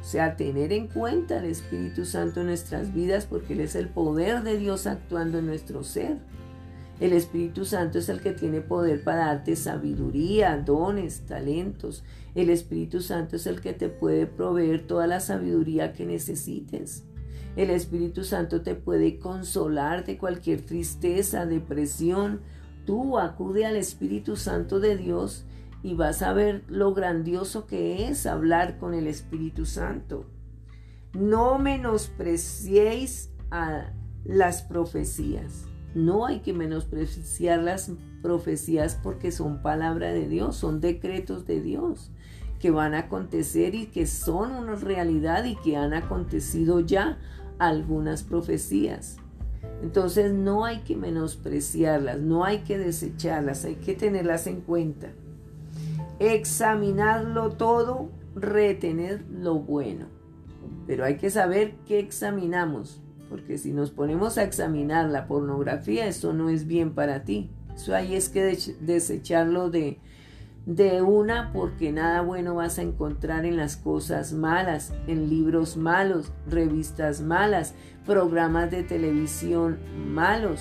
O 0.00 0.04
sea, 0.04 0.36
tener 0.36 0.72
en 0.72 0.86
cuenta 0.86 1.38
el 1.38 1.46
Espíritu 1.46 2.04
Santo 2.04 2.42
en 2.42 2.46
nuestras 2.46 2.94
vidas 2.94 3.26
porque 3.26 3.54
Él 3.54 3.60
es 3.60 3.74
el 3.74 3.88
poder 3.88 4.44
de 4.44 4.56
Dios 4.56 4.86
actuando 4.86 5.38
en 5.38 5.46
nuestro 5.46 5.82
ser. 5.82 6.18
El 7.00 7.14
Espíritu 7.14 7.64
Santo 7.64 7.98
es 7.98 8.10
el 8.10 8.20
que 8.20 8.32
tiene 8.32 8.60
poder 8.60 9.02
para 9.02 9.26
darte 9.26 9.56
sabiduría, 9.56 10.58
dones, 10.58 11.24
talentos. 11.26 12.04
El 12.34 12.50
Espíritu 12.50 13.00
Santo 13.00 13.36
es 13.36 13.46
el 13.46 13.62
que 13.62 13.72
te 13.72 13.88
puede 13.88 14.26
proveer 14.26 14.86
toda 14.86 15.06
la 15.06 15.20
sabiduría 15.20 15.94
que 15.94 16.04
necesites. 16.04 17.04
El 17.56 17.70
Espíritu 17.70 18.22
Santo 18.22 18.60
te 18.60 18.74
puede 18.74 19.18
consolar 19.18 20.04
de 20.04 20.18
cualquier 20.18 20.60
tristeza, 20.60 21.46
depresión. 21.46 22.42
Tú 22.84 23.18
acude 23.18 23.64
al 23.64 23.76
Espíritu 23.76 24.36
Santo 24.36 24.78
de 24.78 24.98
Dios 24.98 25.46
y 25.82 25.94
vas 25.94 26.20
a 26.20 26.34
ver 26.34 26.64
lo 26.68 26.92
grandioso 26.92 27.66
que 27.66 28.08
es 28.08 28.26
hablar 28.26 28.76
con 28.76 28.92
el 28.92 29.06
Espíritu 29.06 29.64
Santo. 29.64 30.26
No 31.14 31.58
menospreciéis 31.58 33.30
a 33.50 33.94
las 34.24 34.60
profecías. 34.60 35.69
No 35.94 36.26
hay 36.26 36.40
que 36.40 36.52
menospreciar 36.52 37.62
las 37.62 37.90
profecías 38.22 38.98
porque 39.02 39.32
son 39.32 39.62
palabra 39.62 40.12
de 40.12 40.28
Dios, 40.28 40.56
son 40.56 40.80
decretos 40.80 41.46
de 41.46 41.60
Dios 41.60 42.10
que 42.60 42.70
van 42.70 42.94
a 42.94 43.00
acontecer 43.00 43.74
y 43.74 43.86
que 43.86 44.06
son 44.06 44.52
una 44.52 44.76
realidad 44.76 45.44
y 45.44 45.56
que 45.56 45.76
han 45.76 45.94
acontecido 45.94 46.80
ya 46.80 47.18
algunas 47.58 48.22
profecías. 48.22 49.16
Entonces 49.82 50.32
no 50.32 50.66
hay 50.66 50.80
que 50.80 50.94
menospreciarlas, 50.94 52.20
no 52.20 52.44
hay 52.44 52.58
que 52.58 52.78
desecharlas, 52.78 53.64
hay 53.64 53.76
que 53.76 53.94
tenerlas 53.94 54.46
en 54.46 54.60
cuenta. 54.60 55.08
Examinarlo 56.18 57.52
todo, 57.52 58.10
retener 58.34 59.24
lo 59.30 59.54
bueno. 59.54 60.06
Pero 60.86 61.04
hay 61.06 61.16
que 61.16 61.30
saber 61.30 61.76
qué 61.86 61.98
examinamos 61.98 63.00
porque 63.30 63.58
si 63.58 63.72
nos 63.72 63.92
ponemos 63.92 64.36
a 64.36 64.42
examinar 64.42 65.08
la 65.08 65.28
pornografía, 65.28 66.06
eso 66.06 66.32
no 66.32 66.50
es 66.50 66.66
bien 66.66 66.94
para 66.94 67.22
ti. 67.22 67.48
Eso 67.74 67.94
ahí 67.94 68.16
es 68.16 68.28
que 68.28 68.58
desecharlo 68.80 69.70
de, 69.70 69.98
de 70.66 71.00
una 71.00 71.52
porque 71.52 71.92
nada 71.92 72.22
bueno 72.22 72.56
vas 72.56 72.80
a 72.80 72.82
encontrar 72.82 73.46
en 73.46 73.56
las 73.56 73.76
cosas 73.76 74.32
malas, 74.32 74.92
en 75.06 75.30
libros 75.30 75.76
malos, 75.76 76.32
revistas 76.48 77.20
malas, 77.20 77.74
programas 78.04 78.72
de 78.72 78.82
televisión 78.82 79.78
malos, 80.08 80.60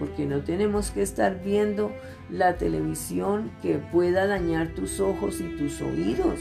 porque 0.00 0.26
no 0.26 0.42
tenemos 0.42 0.90
que 0.90 1.02
estar 1.02 1.44
viendo 1.44 1.92
la 2.28 2.56
televisión 2.56 3.52
que 3.62 3.78
pueda 3.78 4.26
dañar 4.26 4.74
tus 4.74 4.98
ojos 4.98 5.40
y 5.40 5.56
tus 5.56 5.80
oídos. 5.80 6.40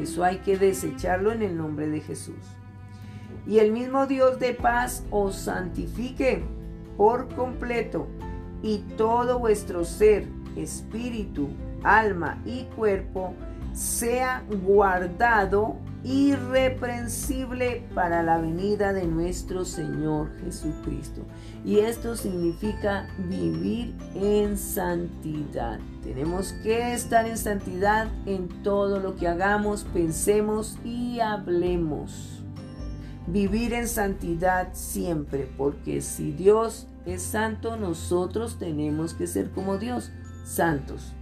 Eso 0.00 0.24
hay 0.24 0.38
que 0.38 0.56
desecharlo 0.56 1.32
en 1.32 1.42
el 1.42 1.54
nombre 1.54 1.86
de 1.88 2.00
Jesús 2.00 2.34
y 3.46 3.58
el 3.58 3.72
mismo 3.72 4.06
Dios 4.06 4.38
de 4.38 4.54
paz 4.54 5.04
os 5.10 5.36
santifique 5.36 6.44
por 6.96 7.28
completo 7.34 8.06
y 8.62 8.78
todo 8.96 9.38
vuestro 9.38 9.84
ser, 9.84 10.26
espíritu, 10.56 11.48
alma 11.82 12.42
y 12.44 12.64
cuerpo 12.76 13.34
sea 13.72 14.42
guardado 14.64 15.76
irreprensible 16.02 17.84
para 17.94 18.22
la 18.22 18.38
venida 18.38 18.92
de 18.92 19.06
nuestro 19.06 19.64
Señor 19.64 20.30
Jesucristo. 20.40 21.22
Y 21.64 21.80
esto 21.80 22.16
significa 22.16 23.08
vivir 23.28 23.94
en 24.14 24.56
santidad. 24.56 25.78
Tenemos 26.02 26.52
que 26.62 26.94
estar 26.94 27.26
en 27.26 27.36
santidad 27.36 28.08
en 28.24 28.48
todo 28.62 29.00
lo 29.00 29.16
que 29.16 29.26
hagamos, 29.26 29.84
pensemos 29.92 30.78
y 30.84 31.18
hablemos 31.20 32.35
vivir 33.26 33.72
en 33.72 33.88
santidad 33.88 34.68
siempre, 34.72 35.48
porque 35.56 36.00
si 36.00 36.32
Dios 36.32 36.86
es 37.04 37.22
santo, 37.22 37.76
nosotros 37.76 38.58
tenemos 38.58 39.14
que 39.14 39.26
ser 39.26 39.50
como 39.50 39.78
Dios, 39.78 40.10
santos. 40.44 41.12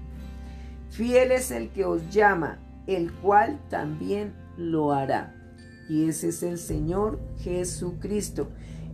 Fiel 0.90 1.32
es 1.32 1.50
el 1.50 1.70
que 1.70 1.84
os 1.84 2.08
llama, 2.10 2.58
el 2.86 3.12
cual 3.12 3.58
también 3.68 4.34
lo 4.56 4.92
hará. 4.92 5.34
Y 5.88 6.08
ese 6.08 6.28
es 6.28 6.42
el 6.42 6.58
Señor 6.58 7.20
Jesucristo. 7.38 8.48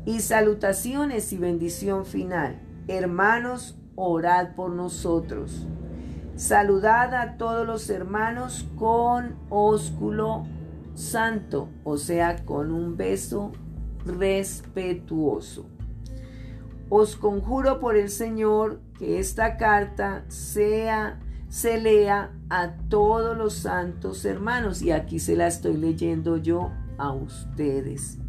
Y 0.07 0.21
salutaciones 0.21 1.33
y 1.33 1.39
bendición 1.39 2.07
final. 2.07 2.59
Hermanos, 2.89 3.77
orad 3.97 4.55
por 4.55 4.71
nosotros. 4.71 5.67
Saludad 6.37 7.15
a 7.15 7.37
todos 7.37 7.67
los 7.67 7.91
hermanos 7.91 8.67
con 8.77 9.37
ósculo 9.51 10.47
santo, 11.01 11.69
o 11.85 11.97
sea, 11.97 12.45
con 12.45 12.71
un 12.71 12.97
beso 12.97 13.53
respetuoso. 14.05 15.67
Os 16.89 17.17
conjuro 17.17 17.81
por 17.81 17.97
el 17.97 18.09
Señor 18.09 18.81
que 18.99 19.19
esta 19.19 19.57
carta 19.57 20.25
sea 20.29 21.21
se 21.49 21.81
lea 21.81 22.33
a 22.49 22.77
todos 22.89 23.37
los 23.37 23.55
santos 23.55 24.25
hermanos 24.25 24.83
y 24.83 24.93
aquí 24.93 25.19
se 25.19 25.35
la 25.35 25.49
estoy 25.49 25.77
leyendo 25.77 26.37
yo 26.37 26.71
a 26.97 27.13
ustedes 27.13 28.20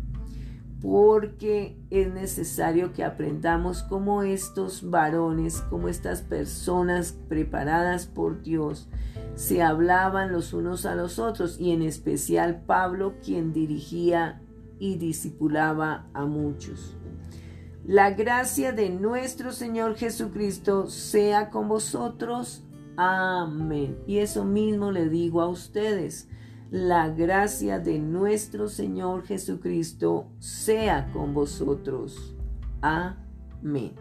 porque 0.82 1.78
es 1.92 2.12
necesario 2.12 2.92
que 2.92 3.04
aprendamos 3.04 3.84
como 3.84 4.24
estos 4.24 4.90
varones, 4.90 5.62
como 5.70 5.88
estas 5.88 6.24
personas 6.24 7.16
preparadas 7.30 8.08
por 8.08 8.42
Dios, 8.42 8.90
se 9.36 9.62
hablaban 9.62 10.32
los 10.32 10.54
unos 10.54 10.86
a 10.86 10.96
los 10.96 11.20
otros 11.20 11.60
y 11.60 11.72
en 11.72 11.84
especial 11.84 12.64
Pablo 12.66 13.16
quien 13.24 13.54
dirigía 13.54 14.42
y 14.80 14.98
discipulaba 14.98 16.08
a 16.14 16.26
muchos. 16.26 16.98
La 17.86 18.12
gracia 18.12 18.72
de 18.72 18.90
nuestro 18.90 19.52
Señor 19.52 19.96
Jesucristo 19.96 20.88
sea 20.88 21.50
con 21.50 21.68
vosotros. 21.68 22.64
Amén. 22.98 23.98
Y 24.08 24.18
eso 24.18 24.46
mismo 24.46 24.92
le 24.92 25.10
digo 25.10 25.42
a 25.42 25.48
ustedes 25.48 26.28
la 26.72 27.10
gracia 27.10 27.80
de 27.80 28.00
nuestro 28.00 28.70
Señor 28.70 29.26
Jesucristo 29.26 30.28
sea 30.40 31.12
con 31.12 31.34
vosotros. 31.34 32.34
Amén. 32.82 33.92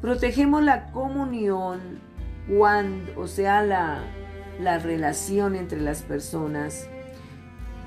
Protegemos 0.00 0.62
la 0.62 0.92
comunión 0.92 1.80
cuando, 2.48 3.20
o 3.20 3.26
sea, 3.26 3.64
la, 3.64 3.98
la 4.60 4.78
relación 4.78 5.56
entre 5.56 5.80
las 5.80 6.02
personas, 6.02 6.88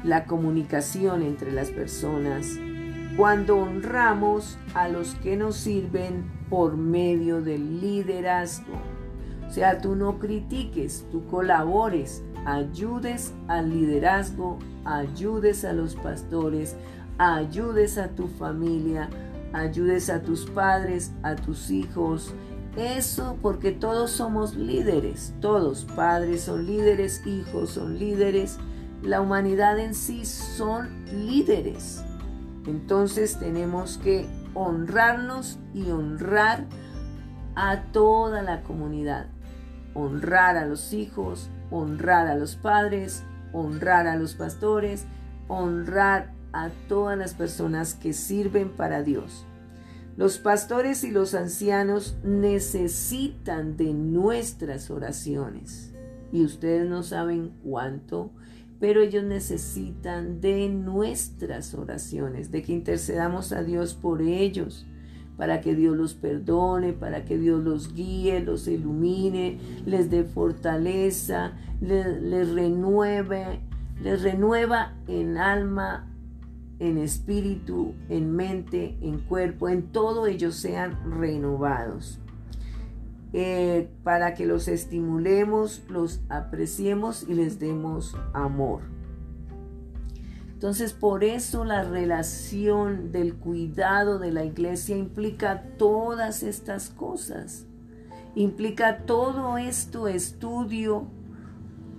la 0.03 0.25
comunicación 0.25 1.21
entre 1.21 1.53
las 1.53 1.69
personas, 1.69 2.59
cuando 3.15 3.59
honramos 3.59 4.57
a 4.73 4.89
los 4.89 5.15
que 5.15 5.37
nos 5.37 5.55
sirven 5.55 6.29
por 6.49 6.75
medio 6.75 7.41
del 7.41 7.79
liderazgo. 7.79 8.98
O 9.49 9.51
sea, 9.51 9.81
tú 9.81 9.95
no 9.95 10.19
critiques, 10.19 11.07
tú 11.11 11.25
colabores, 11.25 12.23
ayudes 12.45 13.33
al 13.47 13.71
liderazgo, 13.71 14.59
ayudes 14.85 15.65
a 15.65 15.73
los 15.73 15.95
pastores, 15.95 16.75
ayudes 17.17 17.97
a 17.97 18.09
tu 18.09 18.27
familia, 18.27 19.09
ayudes 19.51 20.11
a 20.11 20.21
tus 20.21 20.45
padres, 20.45 21.11
a 21.23 21.35
tus 21.35 21.71
hijos. 21.71 22.31
Eso 22.77 23.37
porque 23.41 23.71
todos 23.71 24.11
somos 24.11 24.55
líderes, 24.55 25.33
todos, 25.41 25.85
padres 25.95 26.41
son 26.41 26.67
líderes, 26.67 27.25
hijos 27.25 27.71
son 27.71 27.97
líderes, 27.97 28.59
la 29.01 29.19
humanidad 29.19 29.79
en 29.79 29.95
sí 29.95 30.25
son 30.25 31.05
líderes. 31.11 32.03
Entonces 32.67 33.39
tenemos 33.39 33.97
que 33.97 34.27
honrarnos 34.53 35.57
y 35.73 35.89
honrar 35.89 36.67
a 37.55 37.81
toda 37.91 38.41
la 38.41 38.61
comunidad, 38.61 39.27
honrar 39.99 40.57
a 40.57 40.65
los 40.65 40.93
hijos, 40.93 41.49
honrar 41.71 42.27
a 42.27 42.35
los 42.35 42.55
padres, 42.55 43.23
honrar 43.53 44.07
a 44.07 44.15
los 44.15 44.35
pastores, 44.35 45.05
honrar 45.47 46.31
a 46.53 46.69
todas 46.87 47.17
las 47.17 47.33
personas 47.33 47.93
que 47.95 48.13
sirven 48.13 48.69
para 48.69 49.03
Dios. 49.03 49.45
Los 50.17 50.37
pastores 50.37 51.03
y 51.03 51.11
los 51.11 51.33
ancianos 51.33 52.17
necesitan 52.23 53.77
de 53.77 53.93
nuestras 53.93 54.91
oraciones. 54.91 55.93
Y 56.31 56.43
ustedes 56.43 56.89
no 56.89 57.03
saben 57.03 57.53
cuánto, 57.63 58.31
pero 58.79 59.01
ellos 59.01 59.23
necesitan 59.23 60.41
de 60.41 60.69
nuestras 60.69 61.73
oraciones, 61.73 62.51
de 62.51 62.63
que 62.63 62.73
intercedamos 62.73 63.51
a 63.51 63.63
Dios 63.63 63.93
por 63.93 64.21
ellos, 64.21 64.85
para 65.39 65.61
que 65.61 65.73
Dios 65.73 65.95
los 65.95 66.15
perdone, 66.15 66.91
para 66.91 67.23
que 67.23 67.37
Dios 67.37 67.63
los 67.63 67.95
guíe, 67.95 68.41
los 68.41 68.67
ilumine, 68.67 69.57
les 69.85 70.11
dé 70.11 70.25
fortaleza, 70.25 71.53
les, 71.79 72.53
renueve, 72.53 73.61
les 74.03 74.21
renueva 74.21 74.95
en 75.07 75.37
alma, 75.37 76.11
en 76.79 76.97
espíritu, 76.97 77.93
en 78.09 78.35
mente, 78.35 78.97
en 78.99 79.19
cuerpo, 79.19 79.69
en 79.69 79.83
todo 79.83 80.27
ellos 80.27 80.55
sean 80.55 80.99
renovados. 81.09 82.19
Eh, 83.31 83.89
para 84.03 84.33
que 84.33 84.45
los 84.45 84.67
estimulemos, 84.67 85.83
los 85.87 86.19
apreciemos 86.27 87.23
y 87.29 87.33
les 87.33 87.59
demos 87.59 88.13
amor. 88.33 88.81
Entonces, 90.59 90.91
por 90.91 91.23
eso 91.23 91.63
la 91.63 91.83
relación 91.83 93.13
del 93.13 93.35
cuidado 93.35 94.19
de 94.19 94.33
la 94.33 94.43
iglesia 94.43 94.97
implica 94.97 95.63
todas 95.77 96.43
estas 96.43 96.89
cosas. 96.89 97.65
Implica 98.35 99.05
todo 99.05 99.57
esto 99.57 100.09
estudio, 100.09 101.07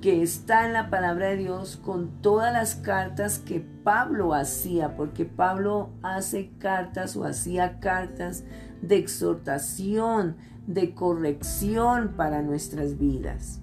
que 0.03 0.21
está 0.23 0.67
en 0.67 0.75
la 0.75 0.91
palabra 0.91 1.29
de 1.29 1.39
Dios 1.39 1.79
con 1.79 2.21
todas 2.21 2.53
las 2.53 2.75
cartas 2.75 3.39
que 3.39 3.61
Pablo 3.61 4.35
hacía, 4.35 4.95
porque 4.95 5.25
Pablo 5.25 5.89
hace 6.03 6.51
cartas 6.59 7.17
o 7.17 7.25
hacía 7.25 7.81
cartas 7.81 8.45
de 8.83 8.99
exhortación, 8.99 10.37
de 10.67 10.95
corrección 10.95 12.13
para 12.15 12.43
nuestras 12.43 12.99
vidas. 12.99 13.63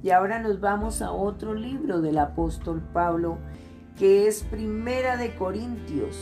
Y 0.00 0.10
ahora 0.10 0.38
nos 0.38 0.60
vamos 0.60 1.02
a 1.02 1.10
otro 1.10 1.54
libro 1.54 2.00
del 2.00 2.18
apóstol 2.18 2.80
Pablo, 2.92 3.38
que 3.98 4.28
es 4.28 4.44
Primera 4.44 5.16
de 5.16 5.34
Corintios, 5.34 6.16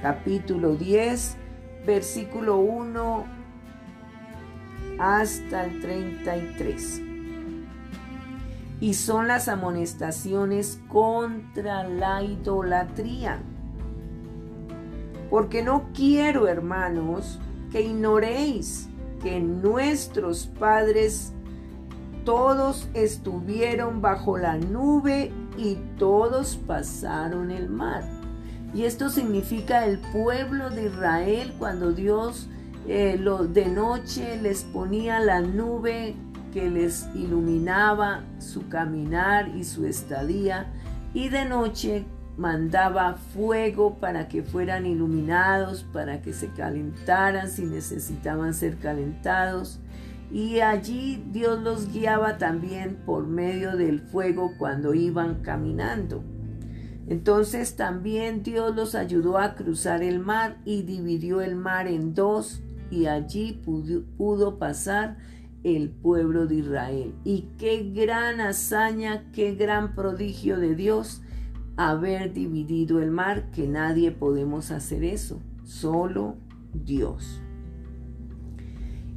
capítulo 0.00 0.74
10, 0.76 1.36
versículo 1.86 2.56
1 2.58 3.24
hasta 4.98 5.64
el 5.64 5.80
33 5.80 7.02
y 8.82 8.94
son 8.94 9.28
las 9.28 9.46
amonestaciones 9.46 10.80
contra 10.88 11.84
la 11.84 12.20
idolatría. 12.24 13.40
Porque 15.30 15.62
no 15.62 15.90
quiero, 15.94 16.48
hermanos, 16.48 17.38
que 17.70 17.82
ignoréis 17.82 18.88
que 19.22 19.38
nuestros 19.38 20.48
padres 20.48 21.32
todos 22.24 22.88
estuvieron 22.92 24.02
bajo 24.02 24.36
la 24.36 24.58
nube 24.58 25.30
y 25.56 25.76
todos 25.98 26.56
pasaron 26.66 27.50
el 27.50 27.68
mar. 27.68 28.04
Y 28.74 28.84
esto 28.84 29.10
significa 29.10 29.84
el 29.84 29.98
pueblo 29.98 30.70
de 30.70 30.86
Israel 30.86 31.52
cuando 31.58 31.92
Dios 31.92 32.48
eh, 32.88 33.18
de 33.50 33.66
noche 33.66 34.40
les 34.40 34.64
ponía 34.64 35.20
la 35.20 35.40
nube 35.40 36.16
que 36.52 36.68
les 36.68 37.08
iluminaba 37.14 38.24
su 38.38 38.68
caminar 38.68 39.48
y 39.56 39.64
su 39.64 39.86
estadía, 39.86 40.66
y 41.14 41.28
de 41.28 41.44
noche 41.44 42.04
mandaba 42.36 43.14
fuego 43.14 43.98
para 43.98 44.28
que 44.28 44.42
fueran 44.42 44.86
iluminados, 44.86 45.84
para 45.92 46.22
que 46.22 46.32
se 46.32 46.48
calentaran 46.48 47.48
si 47.48 47.64
necesitaban 47.64 48.54
ser 48.54 48.76
calentados. 48.78 49.80
Y 50.32 50.60
allí 50.60 51.22
Dios 51.30 51.62
los 51.62 51.92
guiaba 51.92 52.38
también 52.38 52.96
por 53.04 53.26
medio 53.26 53.76
del 53.76 54.00
fuego 54.00 54.52
cuando 54.58 54.94
iban 54.94 55.42
caminando. 55.42 56.24
Entonces 57.06 57.76
también 57.76 58.42
Dios 58.42 58.74
los 58.74 58.94
ayudó 58.94 59.36
a 59.36 59.54
cruzar 59.54 60.02
el 60.02 60.20
mar 60.20 60.56
y 60.64 60.82
dividió 60.82 61.42
el 61.42 61.56
mar 61.56 61.86
en 61.86 62.14
dos 62.14 62.62
y 62.90 63.06
allí 63.06 63.60
pudo, 64.16 64.58
pasar 64.58 65.18
el 65.64 65.90
pueblo 65.90 66.46
de 66.46 66.56
Israel. 66.56 67.14
Y 67.24 67.48
qué 67.58 67.90
gran 67.94 68.40
hazaña, 68.40 69.30
qué 69.32 69.54
gran 69.54 69.94
prodigio 69.94 70.58
de 70.58 70.74
Dios 70.74 71.22
haber 71.76 72.32
dividido 72.32 73.00
el 73.00 73.10
mar, 73.10 73.50
que 73.50 73.66
nadie 73.66 74.10
podemos 74.10 74.70
hacer 74.70 75.04
eso, 75.04 75.40
solo 75.64 76.36
Dios. 76.72 77.40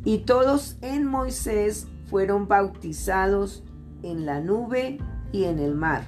Y 0.06 0.20
todos 0.20 0.78
en 0.82 1.06
Moisés 1.06 1.88
fueron 2.10 2.48
bautizados 2.48 3.64
en 4.02 4.26
la 4.26 4.40
nube 4.40 5.00
y 5.34 5.44
en 5.44 5.60
el 5.60 5.76
mar. 5.76 6.08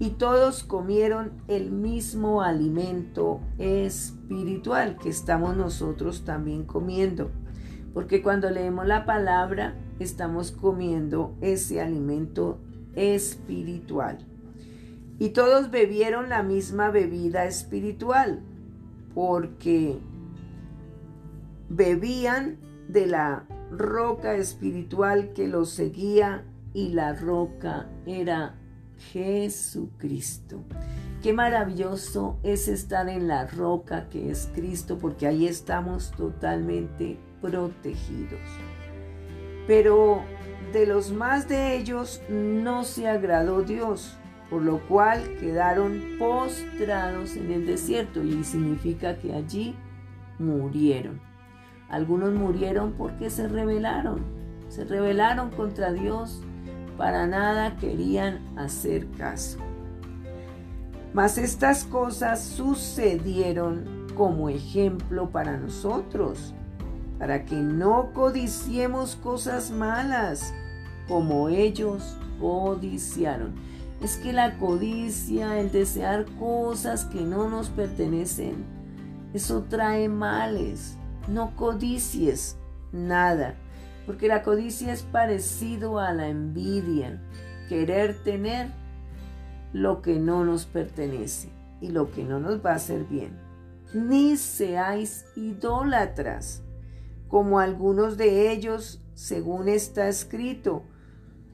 Y 0.00 0.10
todos 0.10 0.64
comieron 0.64 1.32
el 1.46 1.70
mismo 1.70 2.42
alimento 2.42 3.40
espiritual 3.58 4.96
que 4.96 5.08
estamos 5.08 5.56
nosotros 5.56 6.24
también 6.24 6.64
comiendo 6.64 7.30
porque 7.98 8.22
cuando 8.22 8.48
leemos 8.50 8.86
la 8.86 9.04
palabra 9.04 9.74
estamos 9.98 10.52
comiendo 10.52 11.36
ese 11.40 11.80
alimento 11.80 12.60
espiritual. 12.94 14.18
Y 15.18 15.30
todos 15.30 15.72
bebieron 15.72 16.28
la 16.28 16.44
misma 16.44 16.90
bebida 16.90 17.46
espiritual, 17.46 18.40
porque 19.16 19.98
bebían 21.68 22.58
de 22.88 23.06
la 23.06 23.46
roca 23.70 24.34
espiritual 24.34 25.32
que 25.34 25.46
los 25.46 25.70
seguía 25.70 26.44
y 26.72 26.88
la 26.90 27.14
roca 27.14 27.88
era 28.06 28.56
Jesucristo. 29.12 30.64
Qué 31.22 31.32
maravilloso 31.32 32.38
es 32.42 32.68
estar 32.68 33.08
en 33.08 33.28
la 33.28 33.46
roca 33.46 34.08
que 34.08 34.30
es 34.30 34.50
Cristo, 34.54 34.98
porque 34.98 35.26
ahí 35.26 35.46
estamos 35.46 36.12
totalmente 36.12 37.18
protegidos. 37.40 38.40
Pero 39.66 40.22
de 40.72 40.86
los 40.86 41.12
más 41.12 41.48
de 41.48 41.76
ellos 41.76 42.22
no 42.28 42.84
se 42.84 43.08
agradó 43.08 43.62
Dios, 43.62 44.16
por 44.48 44.62
lo 44.62 44.86
cual 44.86 45.36
quedaron 45.40 46.16
postrados 46.18 47.36
en 47.36 47.52
el 47.52 47.66
desierto 47.66 48.22
y 48.22 48.44
significa 48.44 49.18
que 49.18 49.34
allí 49.34 49.74
murieron. 50.38 51.27
Algunos 51.88 52.32
murieron 52.34 52.92
porque 52.92 53.30
se 53.30 53.48
rebelaron, 53.48 54.20
se 54.68 54.84
rebelaron 54.84 55.50
contra 55.50 55.92
Dios, 55.92 56.42
para 56.98 57.26
nada 57.26 57.76
querían 57.76 58.40
hacer 58.58 59.08
caso. 59.12 59.58
Mas 61.14 61.38
estas 61.38 61.84
cosas 61.84 62.42
sucedieron 62.42 64.06
como 64.14 64.50
ejemplo 64.50 65.30
para 65.30 65.56
nosotros, 65.56 66.52
para 67.18 67.44
que 67.44 67.56
no 67.56 68.12
codiciemos 68.12 69.16
cosas 69.16 69.70
malas 69.70 70.52
como 71.06 71.48
ellos 71.48 72.18
codiciaron. 72.38 73.54
Es 74.02 74.16
que 74.18 74.32
la 74.32 74.58
codicia, 74.58 75.58
el 75.58 75.72
desear 75.72 76.26
cosas 76.38 77.04
que 77.06 77.22
no 77.22 77.48
nos 77.48 77.70
pertenecen, 77.70 78.64
eso 79.32 79.64
trae 79.68 80.08
males. 80.08 80.97
No 81.28 81.54
codicies 81.56 82.56
nada, 82.90 83.54
porque 84.06 84.28
la 84.28 84.42
codicia 84.42 84.92
es 84.92 85.02
parecido 85.02 85.98
a 85.98 86.12
la 86.12 86.28
envidia, 86.28 87.22
querer 87.68 88.16
tener 88.24 88.68
lo 89.72 90.00
que 90.00 90.18
no 90.18 90.44
nos 90.44 90.64
pertenece 90.64 91.50
y 91.80 91.88
lo 91.88 92.10
que 92.10 92.24
no 92.24 92.40
nos 92.40 92.64
va 92.64 92.72
a 92.72 92.76
hacer 92.76 93.04
bien. 93.04 93.38
Ni 93.92 94.36
seáis 94.36 95.26
idólatras 95.36 96.62
como 97.28 97.58
algunos 97.58 98.16
de 98.16 98.50
ellos, 98.50 99.02
según 99.14 99.68
está 99.68 100.08
escrito. 100.08 100.82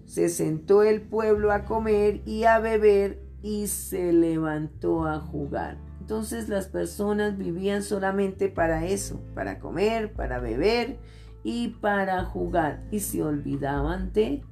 Se 0.06 0.28
sentó 0.28 0.82
el 0.82 1.02
pueblo 1.02 1.50
a 1.50 1.64
comer 1.64 2.22
y 2.26 2.44
a 2.44 2.60
beber 2.60 3.20
y 3.42 3.66
se 3.66 4.12
levantó 4.12 5.06
a 5.06 5.18
jugar. 5.18 5.78
Entonces 6.04 6.50
las 6.50 6.68
personas 6.68 7.38
vivían 7.38 7.82
solamente 7.82 8.50
para 8.50 8.84
eso, 8.84 9.22
para 9.34 9.58
comer, 9.58 10.12
para 10.12 10.38
beber 10.38 10.98
y 11.42 11.68
para 11.80 12.26
jugar. 12.26 12.84
Y 12.90 13.00
se 13.00 13.22
olvidaban 13.22 14.12
de 14.12 14.44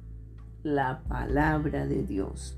la 0.63 1.03
palabra 1.07 1.85
de 1.85 2.01
Dios. 2.01 2.57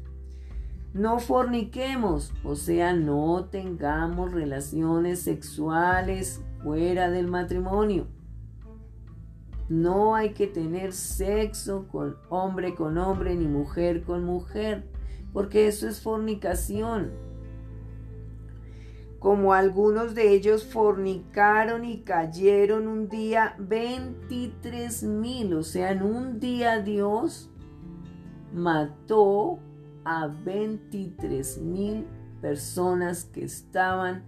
No 0.94 1.20
forniquemos, 1.20 2.32
o 2.46 2.56
sea, 2.56 2.94
no 2.94 3.50
tengamos 3.52 4.32
relaciones 4.32 5.20
sexuales 5.20 6.42
fuera 6.64 7.12
del 7.12 7.28
matrimonio 7.28 8.08
no 9.68 10.14
hay 10.14 10.34
que 10.34 10.46
tener 10.46 10.94
sexo 10.94 11.88
con 11.88 12.18
hombre 12.30 12.76
con 12.76 12.98
hombre 12.98 13.36
ni 13.36 13.48
mujer 13.48 14.04
con 14.04 14.24
mujer, 14.24 14.88
porque 15.34 15.68
eso 15.68 15.88
es 15.88 16.02
fornicación. 16.02 17.25
Como 19.26 19.54
algunos 19.54 20.14
de 20.14 20.34
ellos 20.34 20.64
fornicaron 20.64 21.84
y 21.84 22.02
cayeron 22.02 22.88
un 22.88 23.10
día 23.10 23.56
23 23.58 25.02
mil, 25.02 25.56
o 25.56 25.64
sea, 25.64 25.94
en 25.94 26.04
un 26.04 26.40
día 26.40 26.80
Dios 26.80 27.50
mató 28.54 29.58
a 30.04 30.28
23 30.28 31.58
mil 31.58 32.06
personas 32.40 33.26
que 33.26 33.46
estaban 33.46 34.26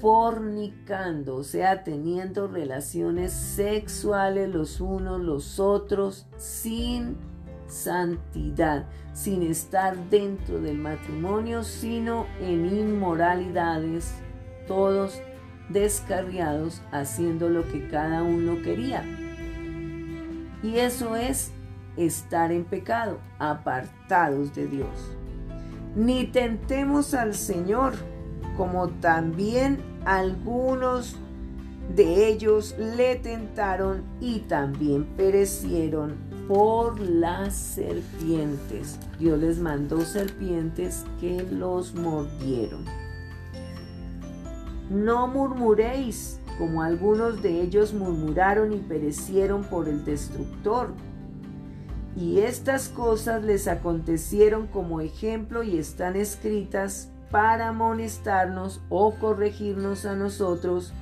fornicando, 0.00 1.36
o 1.36 1.44
sea, 1.44 1.84
teniendo 1.84 2.48
relaciones 2.48 3.32
sexuales 3.32 4.48
los 4.48 4.80
unos 4.80 5.20
los 5.20 5.60
otros 5.60 6.26
sin 6.38 7.18
santidad, 7.72 8.84
sin 9.14 9.42
estar 9.42 9.96
dentro 10.10 10.60
del 10.60 10.78
matrimonio, 10.78 11.64
sino 11.64 12.26
en 12.40 12.66
inmoralidades, 12.66 14.14
todos 14.68 15.20
descarriados, 15.68 16.82
haciendo 16.92 17.48
lo 17.48 17.66
que 17.66 17.88
cada 17.88 18.22
uno 18.22 18.60
quería. 18.62 19.04
Y 20.62 20.76
eso 20.76 21.16
es 21.16 21.50
estar 21.96 22.52
en 22.52 22.64
pecado, 22.64 23.18
apartados 23.38 24.54
de 24.54 24.66
Dios. 24.66 25.16
Ni 25.96 26.24
tentemos 26.26 27.14
al 27.14 27.34
Señor, 27.34 27.94
como 28.56 28.88
también 28.88 29.78
algunos 30.04 31.16
de 31.94 32.28
ellos 32.28 32.76
le 32.78 33.16
tentaron 33.16 34.04
y 34.20 34.40
también 34.40 35.04
perecieron 35.16 36.31
por 36.48 37.00
las 37.00 37.54
serpientes. 37.54 38.98
Dios 39.18 39.38
les 39.38 39.58
mandó 39.58 40.00
serpientes 40.00 41.04
que 41.20 41.42
los 41.50 41.94
mordieron. 41.94 42.84
No 44.90 45.26
murmuréis, 45.26 46.38
como 46.58 46.82
algunos 46.82 47.42
de 47.42 47.62
ellos 47.62 47.94
murmuraron 47.94 48.72
y 48.72 48.78
perecieron 48.78 49.64
por 49.64 49.88
el 49.88 50.04
destructor. 50.04 50.92
Y 52.16 52.40
estas 52.40 52.88
cosas 52.88 53.42
les 53.42 53.68
acontecieron 53.68 54.66
como 54.66 55.00
ejemplo 55.00 55.62
y 55.62 55.78
están 55.78 56.16
escritas 56.16 57.08
para 57.30 57.68
amonestarnos 57.68 58.82
o 58.90 59.14
corregirnos 59.14 60.04
a 60.04 60.14
nosotros, 60.14 60.92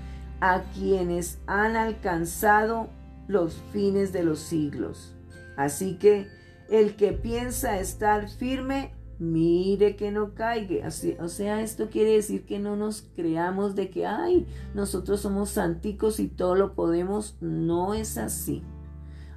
a 0.41 0.63
quienes 0.75 1.39
han 1.47 1.75
alcanzado 1.75 2.89
los 3.27 3.61
fines 3.73 4.13
de 4.13 4.23
los 4.23 4.39
siglos. 4.39 5.15
Así 5.61 5.97
que 5.97 6.27
el 6.71 6.97
que 6.97 7.13
piensa 7.13 7.81
estar 7.81 8.31
firme, 8.31 8.95
mire 9.19 9.95
que 9.95 10.11
no 10.11 10.35
caiga. 10.35 10.89
o 10.89 11.29
sea, 11.29 11.61
esto 11.61 11.91
quiere 11.91 12.13
decir 12.13 12.47
que 12.47 12.59
no 12.59 12.77
nos 12.77 13.03
creamos 13.15 13.75
de 13.75 13.91
que, 13.91 14.07
ay, 14.07 14.47
nosotros 14.73 15.21
somos 15.21 15.51
santicos 15.51 16.19
y 16.19 16.29
todo 16.29 16.55
lo 16.55 16.75
podemos. 16.75 17.37
No 17.43 17.93
es 17.93 18.17
así. 18.17 18.63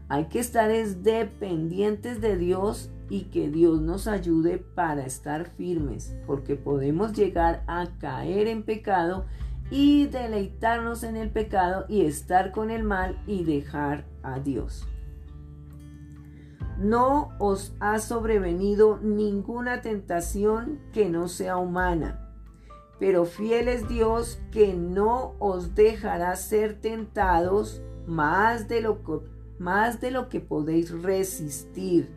Hay 0.07 0.27
que 0.27 0.39
estar 0.39 0.71
dependientes 0.71 2.21
de 2.21 2.37
Dios 2.37 2.89
y 3.09 3.23
que 3.23 3.49
Dios 3.49 3.81
nos 3.81 4.07
ayude 4.07 4.59
para 4.59 5.05
estar 5.05 5.49
firmes, 5.57 6.15
porque 6.25 6.55
podemos 6.55 7.11
llegar 7.11 7.65
a 7.67 7.97
caer 7.99 8.47
en 8.47 8.63
pecado 8.63 9.25
y 9.69 10.05
deleitarnos 10.05 11.03
en 11.03 11.17
el 11.17 11.31
pecado 11.31 11.85
y 11.89 12.05
estar 12.05 12.53
con 12.53 12.71
el 12.71 12.85
mal 12.85 13.21
y 13.27 13.43
dejar 13.43 14.05
a 14.23 14.39
Dios. 14.39 14.87
No 16.83 17.31
os 17.39 17.73
ha 17.79 17.97
sobrevenido 17.99 18.99
ninguna 19.01 19.81
tentación 19.81 20.81
que 20.91 21.07
no 21.07 21.29
sea 21.29 21.55
humana, 21.55 22.29
pero 22.99 23.23
fiel 23.23 23.69
es 23.69 23.87
Dios 23.87 24.41
que 24.51 24.73
no 24.73 25.35
os 25.39 25.75
dejará 25.75 26.35
ser 26.35 26.81
tentados 26.81 27.81
más 28.05 28.67
de 28.67 28.81
lo 28.81 29.01
que 29.01 29.33
más 29.59 30.01
de 30.01 30.11
lo 30.11 30.27
que 30.27 30.41
podéis 30.41 30.91
resistir, 30.91 32.09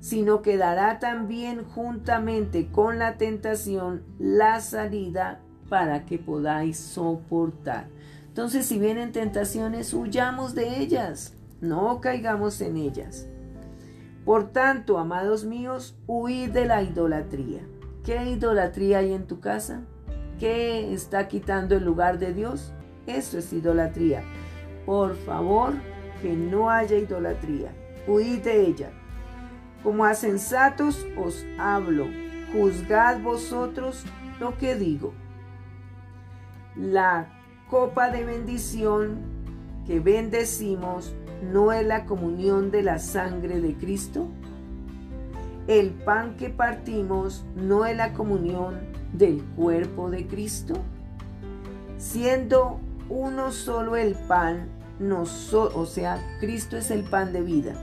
sino 0.00 0.42
que 0.42 0.58
dará 0.58 0.98
también 0.98 1.64
juntamente 1.64 2.70
con 2.70 2.98
la 2.98 3.16
tentación 3.16 4.02
la 4.18 4.60
salida 4.60 5.40
para 5.70 6.04
que 6.04 6.18
podáis 6.18 6.78
soportar. 6.78 7.88
Entonces, 8.28 8.66
si 8.66 8.78
vienen 8.78 9.12
tentaciones, 9.12 9.94
huyamos 9.94 10.54
de 10.54 10.80
ellas, 10.80 11.32
no 11.62 12.02
caigamos 12.02 12.60
en 12.60 12.76
ellas. 12.76 13.29
Por 14.24 14.52
tanto, 14.52 14.98
amados 14.98 15.44
míos, 15.44 15.96
huid 16.06 16.50
de 16.50 16.66
la 16.66 16.82
idolatría. 16.82 17.60
¿Qué 18.04 18.30
idolatría 18.30 18.98
hay 18.98 19.12
en 19.12 19.26
tu 19.26 19.40
casa? 19.40 19.82
¿Qué 20.38 20.92
está 20.92 21.28
quitando 21.28 21.76
el 21.76 21.84
lugar 21.84 22.18
de 22.18 22.32
Dios? 22.32 22.72
Eso 23.06 23.38
es 23.38 23.52
idolatría. 23.52 24.22
Por 24.86 25.16
favor, 25.16 25.74
que 26.20 26.32
no 26.32 26.70
haya 26.70 26.96
idolatría. 26.96 27.72
Huid 28.06 28.40
de 28.42 28.66
ella. 28.66 28.90
Como 29.82 30.04
a 30.04 30.14
sensatos 30.14 31.06
os 31.16 31.44
hablo, 31.58 32.06
juzgad 32.52 33.20
vosotros 33.20 34.04
lo 34.38 34.56
que 34.58 34.74
digo. 34.74 35.14
La 36.76 37.28
copa 37.68 38.10
de 38.10 38.24
bendición 38.24 39.20
que 39.86 40.00
bendecimos 40.00 41.14
no 41.42 41.72
es 41.72 41.86
la 41.86 42.04
comunión 42.04 42.70
de 42.70 42.82
la 42.82 42.98
sangre 42.98 43.60
de 43.60 43.74
Cristo. 43.74 44.28
El 45.66 45.90
pan 45.90 46.36
que 46.36 46.50
partimos 46.50 47.44
no 47.54 47.86
es 47.86 47.96
la 47.96 48.12
comunión 48.12 48.80
del 49.12 49.42
cuerpo 49.56 50.10
de 50.10 50.26
Cristo. 50.26 50.74
Siendo 51.98 52.80
uno 53.08 53.52
solo 53.52 53.96
el 53.96 54.14
pan, 54.14 54.68
o 55.52 55.86
sea, 55.86 56.20
Cristo 56.40 56.76
es 56.76 56.90
el 56.90 57.04
pan 57.04 57.32
de 57.32 57.42
vida. 57.42 57.74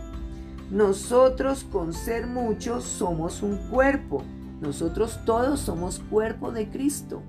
Nosotros 0.69 1.63
con 1.63 1.93
ser 1.93 2.27
muchos 2.27 2.83
somos 2.83 3.41
un 3.41 3.57
cuerpo. 3.69 4.23
Nosotros 4.61 5.19
todos 5.25 5.59
somos 5.59 5.99
cuerpo 6.09 6.51
de 6.51 6.67
Cristo, 6.67 7.21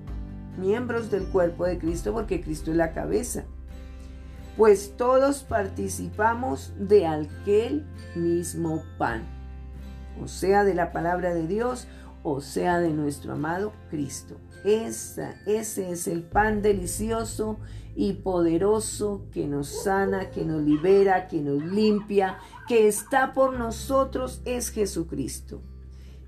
miembros 0.57 1.11
del 1.11 1.27
cuerpo 1.27 1.65
de 1.65 1.77
Cristo 1.77 2.11
porque 2.11 2.41
Cristo 2.41 2.71
es 2.71 2.77
la 2.77 2.91
cabeza. 2.91 3.45
Pues 4.59 4.97
todos 4.97 5.43
participamos 5.43 6.73
de 6.77 7.07
aquel 7.07 7.85
mismo 8.13 8.83
pan, 8.97 9.23
o 10.21 10.27
sea, 10.27 10.65
de 10.65 10.73
la 10.73 10.91
palabra 10.91 11.33
de 11.33 11.47
Dios, 11.47 11.87
o 12.23 12.41
sea, 12.41 12.77
de 12.77 12.89
nuestro 12.89 13.31
amado 13.31 13.71
Cristo. 13.89 14.35
ese 14.65 15.37
es 15.45 16.07
el 16.09 16.23
pan 16.23 16.61
delicioso 16.61 17.57
y 17.95 18.15
poderoso 18.15 19.27
que 19.31 19.47
nos 19.47 19.69
sana, 19.69 20.29
que 20.29 20.43
nos 20.43 20.61
libera, 20.61 21.29
que 21.29 21.39
nos 21.39 21.63
limpia, 21.63 22.37
que 22.67 22.89
está 22.89 23.31
por 23.31 23.57
nosotros 23.57 24.41
es 24.43 24.71
Jesucristo. 24.71 25.61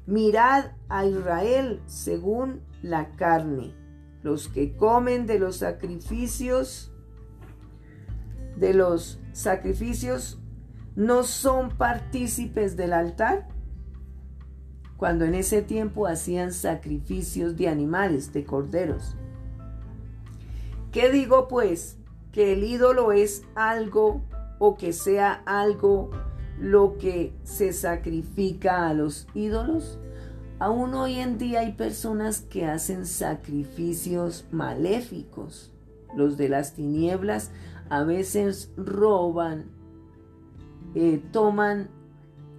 Mirad 0.05 0.71
a 0.87 1.05
Israel 1.05 1.81
según 1.85 2.61
la 2.81 3.09
carne, 3.17 3.75
los 4.23 4.47
que 4.47 4.73
comen 4.77 5.27
de 5.27 5.37
los 5.37 5.57
sacrificios, 5.57 6.90
de 8.61 8.75
los 8.75 9.19
sacrificios, 9.33 10.39
no 10.95 11.23
son 11.23 11.77
partícipes 11.77 12.77
del 12.77 12.93
altar, 12.93 13.47
cuando 14.97 15.25
en 15.25 15.33
ese 15.33 15.63
tiempo 15.63 16.05
hacían 16.05 16.53
sacrificios 16.53 17.57
de 17.57 17.67
animales, 17.67 18.31
de 18.33 18.45
corderos. 18.45 19.15
¿Qué 20.91 21.11
digo 21.11 21.47
pues? 21.47 21.97
Que 22.31 22.53
el 22.53 22.63
ídolo 22.63 23.11
es 23.11 23.41
algo 23.55 24.21
o 24.59 24.77
que 24.77 24.93
sea 24.93 25.41
algo 25.47 26.11
lo 26.59 26.99
que 26.99 27.33
se 27.43 27.73
sacrifica 27.73 28.87
a 28.87 28.93
los 28.93 29.27
ídolos. 29.33 29.97
Aún 30.59 30.93
hoy 30.93 31.15
en 31.15 31.39
día 31.39 31.61
hay 31.61 31.71
personas 31.71 32.41
que 32.41 32.67
hacen 32.67 33.07
sacrificios 33.07 34.45
maléficos. 34.51 35.73
Los 36.15 36.37
de 36.37 36.49
las 36.49 36.73
tinieblas 36.73 37.49
a 37.91 38.03
veces 38.03 38.71
roban, 38.77 39.65
eh, 40.95 41.21
toman 41.33 41.89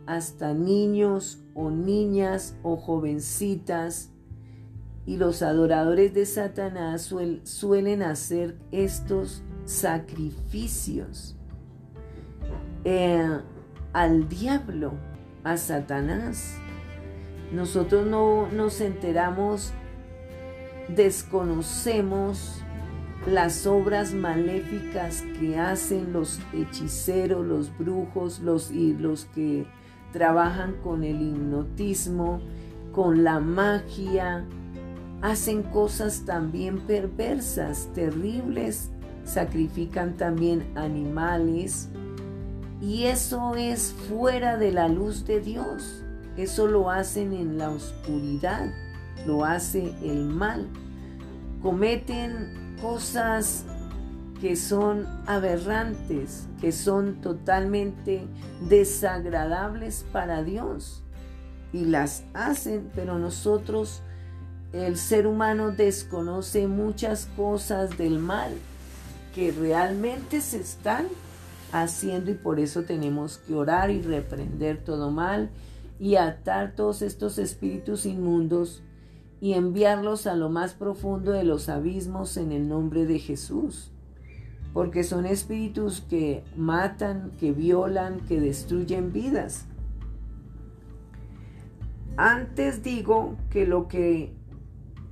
hasta 0.05 0.53
niños 0.53 1.43
o 1.55 1.71
niñas 1.71 2.55
o 2.63 2.77
jovencitas 2.77 4.11
y 5.07 5.17
los 5.17 5.41
adoradores 5.41 6.13
de 6.13 6.27
Satanás 6.27 7.11
suelen 7.45 8.03
hacer 8.03 8.59
estos 8.73 9.43
sacrificios 9.65 11.35
eh, 12.85 13.41
al 13.95 14.29
diablo, 14.29 14.93
a 15.45 15.57
Satanás. 15.57 16.59
Nosotros 17.53 18.07
no 18.07 18.49
nos 18.53 18.83
enteramos, 18.83 19.73
desconocemos 20.89 22.63
las 23.27 23.67
obras 23.67 24.13
maléficas 24.13 25.23
que 25.39 25.59
hacen 25.59 26.13
los 26.13 26.41
hechiceros, 26.53 27.47
los 27.47 27.79
brujos, 27.79 28.41
los, 28.41 28.71
y 28.71 28.95
los 28.95 29.27
que 29.27 29.67
trabajan 30.13 30.75
con 30.83 31.05
el 31.05 31.21
hipnotismo, 31.21 32.41
con 32.93 33.23
la 33.25 33.39
magia, 33.39 34.45
hacen 35.23 35.63
cosas 35.63 36.25
también 36.27 36.81
perversas, 36.81 37.89
terribles, 37.95 38.91
sacrifican 39.25 40.17
también 40.17 40.67
animales 40.75 41.89
y 42.83 43.05
eso 43.05 43.55
es 43.55 43.95
fuera 44.09 44.57
de 44.57 44.73
la 44.73 44.89
luz 44.89 45.25
de 45.25 45.41
Dios. 45.41 46.03
Eso 46.37 46.67
lo 46.67 46.91
hacen 46.91 47.33
en 47.33 47.57
la 47.57 47.71
oscuridad, 47.71 48.73
lo 49.25 49.45
hace 49.45 49.95
el 50.03 50.25
mal. 50.25 50.67
Cometen 51.63 52.62
cosas 52.83 53.65
que 54.41 54.57
son 54.57 55.07
aberrantes, 55.27 56.49
que 56.61 56.73
son 56.73 57.21
totalmente 57.21 58.27
desagradables 58.69 60.05
para 60.13 60.43
Dios. 60.43 61.05
Y 61.73 61.85
las 61.85 62.25
hacen, 62.35 62.91
pero 62.93 63.19
nosotros, 63.19 64.03
el 64.73 64.97
ser 64.97 65.29
humano 65.29 65.71
desconoce 65.71 66.67
muchas 66.67 67.27
cosas 67.37 67.97
del 67.97 68.19
mal 68.19 68.53
que 69.33 69.53
realmente 69.53 70.41
se 70.41 70.61
están 70.61 71.07
haciendo 71.73 72.33
y 72.33 72.35
por 72.35 72.59
eso 72.59 72.83
tenemos 72.83 73.39
que 73.39 73.55
orar 73.55 73.91
y 73.91 74.03
reprender 74.03 74.83
todo 74.85 75.11
mal 75.11 75.51
y 76.01 76.17
atar 76.17 76.75
todos 76.75 77.01
estos 77.01 77.39
espíritus 77.39 78.05
inmundos 78.07 78.83
y 79.43 79.53
enviarlos 79.53 80.27
a 80.27 80.35
lo 80.35 80.49
más 80.49 80.73
profundo 80.73 81.33
de 81.33 81.45
los 81.45 81.69
abismos 81.69 82.39
en 82.39 82.51
el 82.51 82.67
nombre 82.67 83.05
de 83.05 83.19
Jesús 83.19 83.93
porque 84.73 85.05
son 85.05 85.27
espíritus 85.27 86.01
que 86.01 86.45
matan, 86.57 87.33
que 87.39 87.53
violan, 87.53 88.21
que 88.21 88.41
destruyen 88.41 89.13
vidas. 89.13 89.67
Antes 92.17 92.83
digo 92.83 93.37
que 93.51 93.67
lo 93.67 93.89
que 93.89 94.35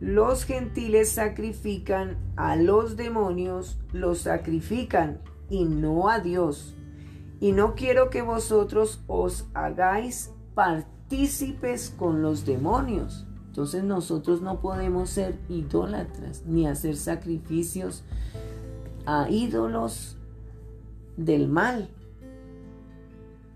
los 0.01 0.45
gentiles 0.45 1.11
sacrifican 1.11 2.17
a 2.37 2.57
los 2.57 2.97
demonios, 2.97 3.79
los 3.93 4.21
sacrifican 4.21 5.21
y 5.51 5.65
no 5.65 6.09
a 6.09 6.21
Dios. 6.21 6.75
Y 7.39 7.53
no 7.53 7.75
quiero 7.75 8.11
que 8.11 8.23
vosotros 8.23 9.03
os 9.07 9.47
hagáis 9.55 10.33
partícipes 10.55 11.91
con 11.91 12.23
los 12.23 12.47
demonios. 12.47 13.27
Entonces 13.51 13.83
nosotros 13.83 14.43
no 14.43 14.61
podemos 14.61 15.11
ser 15.11 15.37
idólatras 15.49 16.45
ni 16.47 16.69
hacer 16.69 16.97
sacrificios 16.97 18.05
a 19.07 19.29
ídolos 19.29 20.17
del 21.17 21.49
mal, 21.49 21.89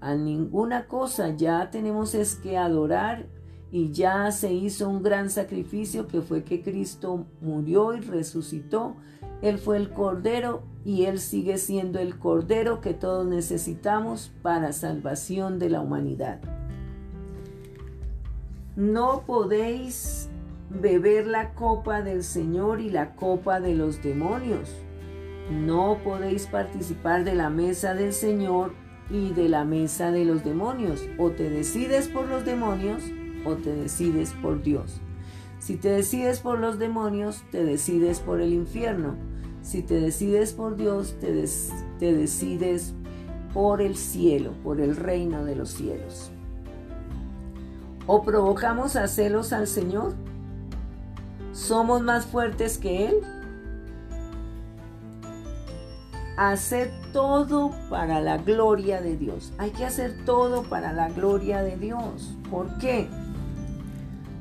a 0.01 0.16
ninguna 0.16 0.88
cosa. 0.88 1.36
Ya 1.36 1.70
tenemos 1.70 2.16
es 2.16 2.34
que 2.34 2.59
adorar 2.59 3.26
y 3.70 3.92
ya 3.92 4.32
se 4.32 4.53
hizo 4.53 4.88
un 4.88 5.05
gran 5.05 5.30
sacrificio 5.30 6.09
que 6.09 6.22
fue 6.22 6.42
que 6.42 6.61
Cristo 6.61 7.26
murió 7.40 7.95
y 7.95 8.01
resucitó. 8.01 8.97
Él 9.42 9.59
fue 9.59 9.76
el 9.76 9.90
Cordero 9.90 10.64
y 10.84 11.05
Él 11.05 11.20
sigue 11.20 11.57
siendo 11.57 12.01
el 12.01 12.18
Cordero 12.18 12.80
que 12.80 12.95
todos 12.95 13.26
necesitamos 13.26 14.32
para 14.42 14.72
salvación 14.72 15.61
de 15.61 15.70
la 15.70 15.82
humanidad. 15.82 16.40
No 18.77 19.22
podéis 19.25 20.29
beber 20.68 21.29
la 21.29 21.55
copa 21.55 22.03
del 22.03 22.25
Señor 22.25 22.81
y 22.81 22.91
la 22.91 23.14
copa 23.14 23.61
de 23.61 23.77
los 23.77 24.03
demonios. 24.03 24.68
No 25.49 25.99
podéis 26.03 26.49
participar 26.49 27.22
de 27.22 27.37
la 27.37 27.51
mesa 27.51 27.95
del 27.95 28.12
Señor 28.12 28.72
y 29.11 29.33
de 29.33 29.49
la 29.49 29.64
mesa 29.64 30.11
de 30.11 30.25
los 30.25 30.43
demonios. 30.43 31.07
O 31.18 31.31
te 31.31 31.51
decides 31.51 32.09
por 32.09 32.27
los 32.27 32.45
demonios 32.45 33.05
o 33.45 33.55
te 33.55 33.72
decides 33.72 34.33
por 34.43 34.61
Dios. 34.61 35.01
Si 35.61 35.77
te 35.77 35.91
decides 35.91 36.41
por 36.41 36.59
los 36.59 36.81
demonios, 36.81 37.45
te 37.53 37.62
decides 37.62 38.18
por 38.18 38.41
el 38.41 38.53
infierno. 38.53 39.14
Si 39.62 39.83
te 39.83 40.01
decides 40.01 40.53
por 40.53 40.75
Dios, 40.75 41.16
te, 41.20 41.33
te 42.01 42.12
decides 42.12 42.93
por 43.53 43.81
el 43.81 43.95
cielo, 43.95 44.53
por 44.64 44.81
el 44.81 44.97
reino 44.97 45.45
de 45.45 45.55
los 45.55 45.70
cielos. 45.70 46.34
¿O 48.07 48.22
provocamos 48.22 48.96
a 48.96 49.09
celos 49.09 49.52
al 49.52 49.66
Señor? 49.66 50.14
¿Somos 51.52 52.02
más 52.02 52.26
fuertes 52.26 52.78
que 52.78 53.09
Él? 53.09 53.16
hacer 56.36 56.90
todo 57.12 57.70
para 57.88 58.20
la 58.20 58.38
gloria 58.38 59.00
de 59.00 59.16
Dios. 59.16 59.52
Hay 59.59 59.70
que 59.70 59.84
hacer 59.84 60.24
todo 60.24 60.64
para 60.64 60.92
la 60.92 61.09
gloria 61.09 61.62
de 61.62 61.76
Dios. 61.76 62.36
¿Por 62.50 62.78
qué? 62.78 63.09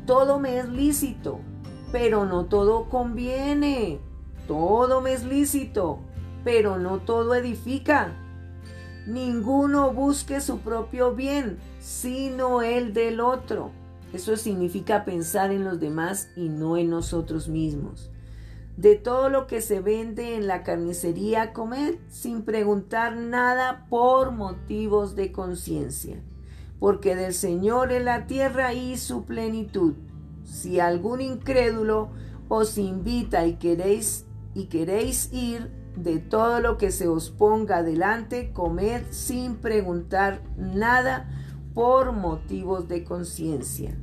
Todo 0.05 0.39
me 0.39 0.57
es 0.57 0.70
lícito, 0.70 1.39
pero 1.91 2.26
no 2.26 2.45
todo 2.45 2.89
conviene. 2.89 3.99
Todo 4.47 5.01
me 5.01 5.14
es 5.14 5.24
lícito, 5.24 5.99
pero 6.43 6.78
no 6.78 6.99
todo 6.99 7.36
edifica. 7.36 8.14
Ninguno 9.06 9.91
busque 9.91 10.41
su 10.41 10.60
propio 10.60 11.14
bien, 11.14 11.58
sino 11.80 12.62
el 12.62 12.93
del 12.93 13.20
otro. 13.20 13.72
Eso 14.14 14.38
significa 14.38 15.06
pensar 15.06 15.51
en 15.51 15.64
los 15.64 15.80
demás 15.80 16.30
y 16.36 16.49
no 16.49 16.78
en 16.78 16.89
nosotros 16.89 17.47
mismos 17.47 18.12
de 18.78 18.95
todo 18.95 19.30
lo 19.30 19.45
que 19.47 19.62
se 19.62 19.82
vende 19.82 20.36
en 20.36 20.47
la 20.47 20.64
carnicería 20.64 21.54
comer 21.54 21.99
sin 22.10 22.43
preguntar 22.43 23.16
nada 23.16 23.86
por 23.89 24.32
motivos 24.32 25.16
de 25.16 25.32
conciencia, 25.32 26.22
porque 26.80 27.16
del 27.16 27.34
Señor 27.34 27.91
es 27.91 28.04
la 28.04 28.26
tierra 28.26 28.74
y 28.74 28.97
su 28.97 29.26
plenitud. 29.26 29.93
Si 30.43 30.80
algún 30.80 31.22
incrédulo 31.22 32.10
os 32.49 32.78
invita 32.78 33.45
y 33.45 33.56
queréis 33.56 34.26
y 34.56 34.66
queréis 34.66 35.32
ir 35.32 35.72
de 35.96 36.20
todo 36.20 36.60
lo 36.60 36.78
que 36.78 36.91
se 36.91 37.08
os 37.08 37.30
ponga 37.30 37.84
delante, 37.84 38.52
comed 38.52 39.04
sin 39.12 39.58
preguntar 39.58 40.41
nada 40.58 41.30
por 41.74 42.12
motivos 42.12 42.88
de 42.88 43.04
conciencia 43.04 43.98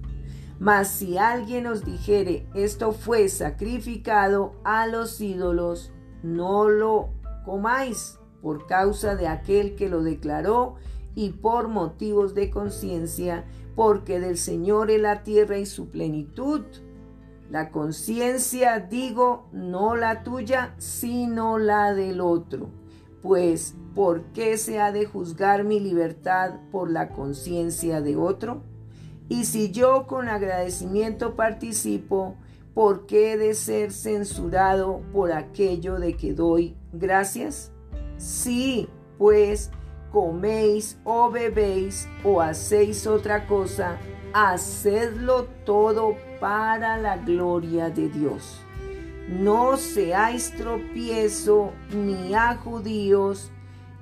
mas 0.60 0.88
si 0.88 1.16
alguien 1.16 1.66
os 1.66 1.86
dijere, 1.86 2.46
esto 2.54 2.92
fue 2.92 3.30
sacrificado 3.30 4.52
a 4.62 4.86
los 4.86 5.18
ídolos, 5.22 5.90
no 6.22 6.68
lo 6.68 7.08
comáis 7.46 8.18
por 8.42 8.66
causa 8.66 9.16
de 9.16 9.26
aquel 9.26 9.74
que 9.74 9.88
lo 9.88 10.02
declaró 10.02 10.74
y 11.14 11.30
por 11.30 11.68
motivos 11.68 12.34
de 12.34 12.50
conciencia, 12.50 13.46
porque 13.74 14.20
del 14.20 14.36
Señor 14.36 14.90
es 14.90 15.00
la 15.00 15.22
tierra 15.22 15.56
y 15.56 15.64
su 15.64 15.88
plenitud. 15.88 16.60
La 17.50 17.70
conciencia, 17.72 18.78
digo, 18.78 19.48
no 19.50 19.96
la 19.96 20.22
tuya, 20.22 20.72
sino 20.78 21.58
la 21.58 21.92
del 21.94 22.20
otro. 22.20 22.70
Pues, 23.22 23.74
¿por 23.92 24.22
qué 24.32 24.56
se 24.56 24.80
ha 24.80 24.92
de 24.92 25.04
juzgar 25.04 25.64
mi 25.64 25.80
libertad 25.80 26.60
por 26.70 26.92
la 26.92 27.08
conciencia 27.08 28.00
de 28.00 28.16
otro? 28.16 28.62
Y 29.28 29.46
si 29.46 29.72
yo 29.72 30.06
con 30.06 30.28
agradecimiento 30.28 31.34
participo, 31.34 32.36
¿por 32.72 33.06
qué 33.06 33.32
he 33.32 33.36
de 33.36 33.54
ser 33.54 33.90
censurado 33.90 35.02
por 35.12 35.32
aquello 35.32 35.98
de 35.98 36.16
que 36.16 36.34
doy 36.34 36.76
gracias? 36.92 37.72
Si, 38.16 38.88
pues, 39.18 39.72
coméis 40.12 40.98
o 41.02 41.30
bebéis 41.30 42.08
o 42.22 42.40
hacéis 42.40 43.08
otra 43.08 43.48
cosa, 43.48 43.98
hacedlo 44.32 45.44
todo 45.64 46.16
para 46.40 46.96
la 46.98 47.16
gloria 47.16 47.90
de 47.90 48.08
Dios. 48.08 48.60
No 49.28 49.76
seáis 49.76 50.54
tropiezo 50.56 51.72
ni 51.94 52.34
a 52.34 52.56
judíos, 52.56 53.50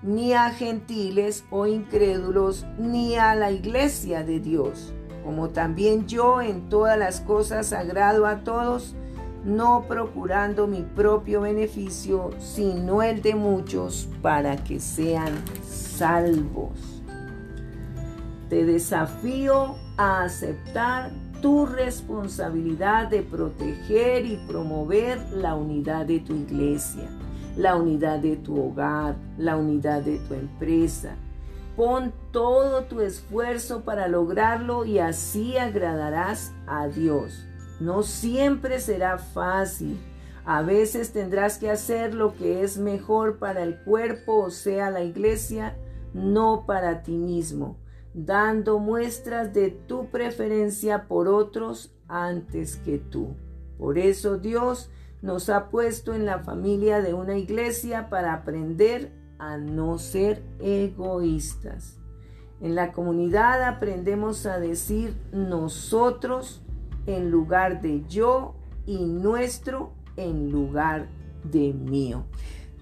ni 0.02 0.32
a 0.32 0.50
gentiles 0.50 1.44
o 1.50 1.66
incrédulos, 1.66 2.66
ni 2.78 3.16
a 3.16 3.34
la 3.34 3.50
iglesia 3.50 4.24
de 4.24 4.40
Dios 4.40 4.94
como 5.28 5.50
también 5.50 6.06
yo 6.06 6.40
en 6.40 6.70
todas 6.70 6.98
las 6.98 7.20
cosas 7.20 7.74
agrado 7.74 8.24
a 8.24 8.44
todos, 8.44 8.94
no 9.44 9.84
procurando 9.86 10.66
mi 10.66 10.80
propio 10.80 11.42
beneficio, 11.42 12.30
sino 12.38 13.02
el 13.02 13.20
de 13.20 13.34
muchos, 13.34 14.08
para 14.22 14.56
que 14.56 14.80
sean 14.80 15.34
salvos. 15.62 17.02
Te 18.48 18.64
desafío 18.64 19.76
a 19.98 20.22
aceptar 20.22 21.10
tu 21.42 21.66
responsabilidad 21.66 23.08
de 23.08 23.22
proteger 23.22 24.24
y 24.24 24.36
promover 24.48 25.20
la 25.32 25.54
unidad 25.54 26.06
de 26.06 26.20
tu 26.20 26.34
iglesia, 26.34 27.08
la 27.56 27.76
unidad 27.76 28.20
de 28.20 28.36
tu 28.36 28.58
hogar, 28.58 29.16
la 29.36 29.56
unidad 29.56 30.02
de 30.02 30.18
tu 30.20 30.34
empresa, 30.34 31.16
Pon 31.78 32.12
todo 32.32 32.82
tu 32.86 33.00
esfuerzo 33.02 33.82
para 33.82 34.08
lograrlo 34.08 34.84
y 34.84 34.98
así 34.98 35.56
agradarás 35.58 36.52
a 36.66 36.88
Dios. 36.88 37.46
No 37.78 38.02
siempre 38.02 38.80
será 38.80 39.16
fácil. 39.16 39.96
A 40.44 40.62
veces 40.62 41.12
tendrás 41.12 41.56
que 41.56 41.70
hacer 41.70 42.14
lo 42.14 42.34
que 42.34 42.64
es 42.64 42.78
mejor 42.78 43.38
para 43.38 43.62
el 43.62 43.78
cuerpo, 43.84 44.38
o 44.38 44.50
sea, 44.50 44.90
la 44.90 45.04
iglesia, 45.04 45.76
no 46.12 46.64
para 46.66 47.04
ti 47.04 47.16
mismo, 47.16 47.76
dando 48.24 48.78
muestras 48.78 49.54
de 49.54 49.70
tu 49.70 50.06
preferencia 50.06 51.06
por 51.06 51.28
otros 51.28 51.92
antes 52.08 52.76
que 52.76 52.98
tú. 52.98 53.36
Por 53.78 53.98
eso 53.98 54.38
Dios 54.38 54.90
nos 55.22 55.48
ha 55.50 55.68
puesto 55.68 56.14
en 56.14 56.26
la 56.26 56.40
familia 56.40 57.00
de 57.00 57.14
una 57.14 57.36
iglesia 57.36 58.08
para 58.08 58.32
aprender 58.32 59.12
a 59.38 59.56
no 59.56 59.98
ser 59.98 60.42
egoístas. 60.58 61.98
En 62.60 62.74
la 62.74 62.92
comunidad 62.92 63.62
aprendemos 63.62 64.46
a 64.46 64.58
decir 64.58 65.14
nosotros 65.32 66.60
en 67.06 67.30
lugar 67.30 67.82
de 67.82 68.04
yo 68.08 68.54
y 68.84 69.04
nuestro 69.04 69.92
en 70.16 70.50
lugar 70.50 71.08
de 71.44 71.72
mío. 71.72 72.24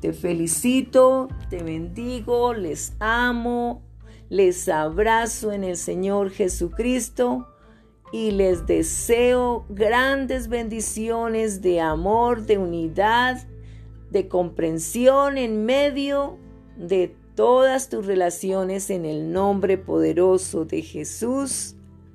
Te 0.00 0.14
felicito, 0.14 1.28
te 1.50 1.62
bendigo, 1.62 2.54
les 2.54 2.94
amo, 3.00 3.82
les 4.28 4.68
abrazo 4.68 5.52
en 5.52 5.64
el 5.64 5.76
Señor 5.76 6.30
Jesucristo 6.30 7.46
y 8.12 8.30
les 8.30 8.66
deseo 8.66 9.64
grandes 9.68 10.48
bendiciones 10.48 11.60
de 11.62 11.80
amor, 11.80 12.46
de 12.46 12.58
unidad, 12.58 13.46
de 14.10 14.28
comprensión 14.28 15.38
en 15.38 15.64
medio 15.64 16.38
de 16.76 17.14
todas 17.34 17.88
tus 17.88 18.06
relaciones 18.06 18.90
en 18.90 19.04
el 19.04 19.32
nombre 19.32 19.76
poderoso 19.78 20.64
de 20.64 20.82
Jesús. 20.82 21.74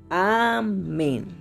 Amén. 0.09 1.40